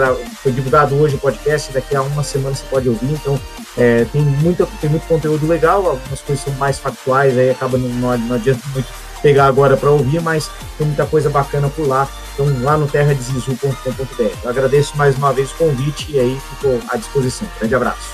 [0.41, 3.11] foi divulgado hoje o podcast, daqui a uma semana você pode ouvir.
[3.11, 3.39] Então,
[3.77, 8.17] é, tem, muita, tem muito conteúdo legal, algumas coisas são mais factuais, aí acaba não,
[8.17, 8.87] não adianta muito
[9.21, 12.07] pegar agora para ouvir, mas tem muita coisa bacana por lá.
[12.33, 14.31] Então, lá no terradezizu.com.br.
[14.43, 17.47] Eu agradeço mais uma vez o convite e aí ficou à disposição.
[17.59, 18.13] Grande abraço.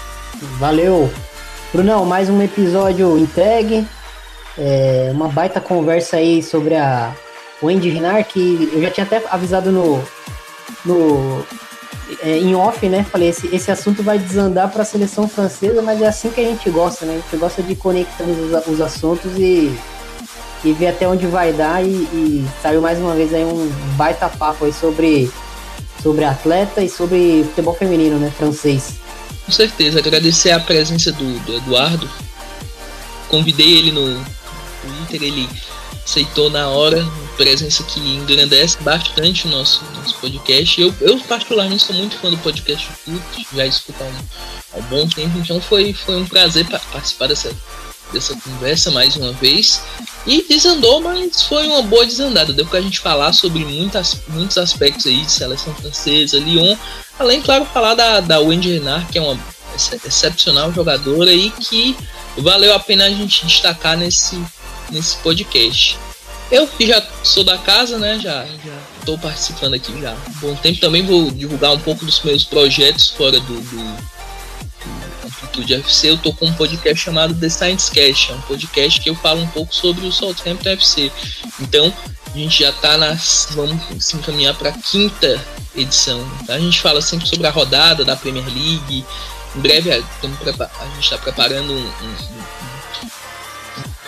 [0.57, 1.11] Valeu.
[1.71, 3.87] Brunão, mais um episódio entregue.
[4.57, 7.15] É, uma baita conversa aí sobre a
[7.63, 10.03] Wendy Renard, que eu já tinha até avisado no,
[10.83, 11.45] no
[12.21, 13.05] é, em off, né?
[13.09, 16.43] Falei, esse, esse assunto vai desandar para a seleção francesa, mas é assim que a
[16.43, 17.13] gente gosta, né?
[17.13, 19.71] A gente gosta de conectar os, os assuntos e,
[20.63, 21.83] e ver até onde vai dar.
[21.83, 25.31] E, e, saiu mais uma vez aí um baita papo aí sobre,
[26.01, 28.31] sobre atleta e sobre futebol feminino, né?
[28.35, 28.95] Francês.
[29.45, 32.09] Com certeza, agradecer a presença do, do Eduardo.
[33.29, 34.21] Convidei ele no
[34.81, 35.47] Twitter, ele
[36.05, 37.07] aceitou na hora,
[37.37, 40.81] presença que engrandece bastante o nosso, nosso podcast.
[40.81, 44.13] Eu, eu, particularmente, sou muito fã do podcast Fute, já escuto há um,
[44.73, 47.55] há um bom tempo, então foi, foi um prazer participar dessa,
[48.11, 49.81] dessa conversa mais uma vez.
[50.25, 52.53] E desandou, mas foi uma boa desandada.
[52.53, 56.75] Deu pra gente falar sobre muitas, muitos aspectos aí de seleção francesa, Lyon,
[57.17, 59.39] além, claro, falar da, da Wendy Renard, que é uma
[60.05, 61.95] excepcional jogadora e que
[62.37, 64.39] valeu a pena a gente destacar nesse
[64.91, 65.97] nesse podcast.
[66.51, 68.19] Eu que já sou da casa, né?
[68.19, 68.45] Já
[68.99, 70.81] estou participando aqui já há um bom tempo.
[70.81, 73.97] Também vou divulgar um pouco dos meus projetos fora do, do,
[75.53, 76.09] do FC.
[76.09, 79.41] Eu tô com um podcast chamado The Science Cast, é um podcast que eu falo
[79.41, 81.09] um pouco sobre o Southampton FC.
[81.61, 81.93] Então,
[82.33, 83.47] a gente já está nas.
[83.51, 85.39] Vamos se encaminhar para a quinta
[85.75, 86.25] edição.
[86.45, 86.55] Tá?
[86.55, 89.05] A gente fala sempre sobre a rodada da Premier League.
[89.55, 92.60] Em breve a, gente está preparando um, um,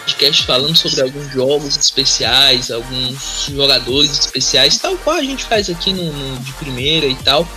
[0.03, 5.93] podcast falando sobre alguns jogos especiais, alguns jogadores especiais, tal qual a gente faz aqui
[5.93, 7.47] no, no de primeira e tal.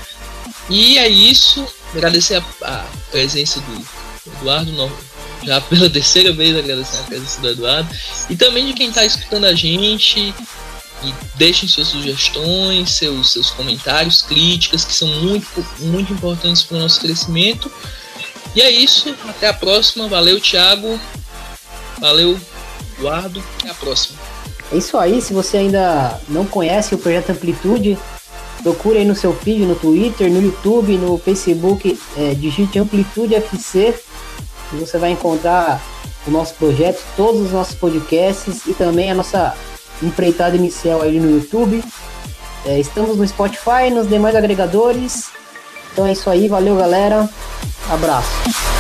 [0.71, 1.67] E é isso.
[1.93, 3.87] Agradecer a, a presença do
[4.39, 4.93] Eduardo,
[5.43, 7.89] já pela terceira vez agradecer a presença do Eduardo.
[8.31, 10.35] E também de quem está escutando a gente.
[11.05, 15.47] E deixem suas sugestões, seus, seus comentários, críticas, que são muito,
[15.81, 17.71] muito importantes para o nosso crescimento.
[18.55, 19.15] E é isso.
[19.29, 20.09] Até a próxima.
[20.09, 20.99] Valeu, Thiago.
[21.99, 22.39] Valeu,
[22.99, 23.43] Eduardo.
[23.61, 24.19] Até a próxima.
[24.73, 25.21] É isso aí.
[25.21, 27.99] Se você ainda não conhece o Projeto Amplitude,
[28.63, 33.95] procure aí no seu feed, no Twitter, no YouTube, no Facebook, é, digite Amplitude FC
[34.73, 35.81] e você vai encontrar
[36.27, 39.55] o nosso projeto, todos os nossos podcasts e também a nossa
[40.03, 41.83] empreitada inicial aí no YouTube.
[42.65, 45.29] É, estamos no Spotify, nos demais agregadores.
[45.93, 47.29] Então é isso aí, valeu galera,
[47.89, 48.76] abraço.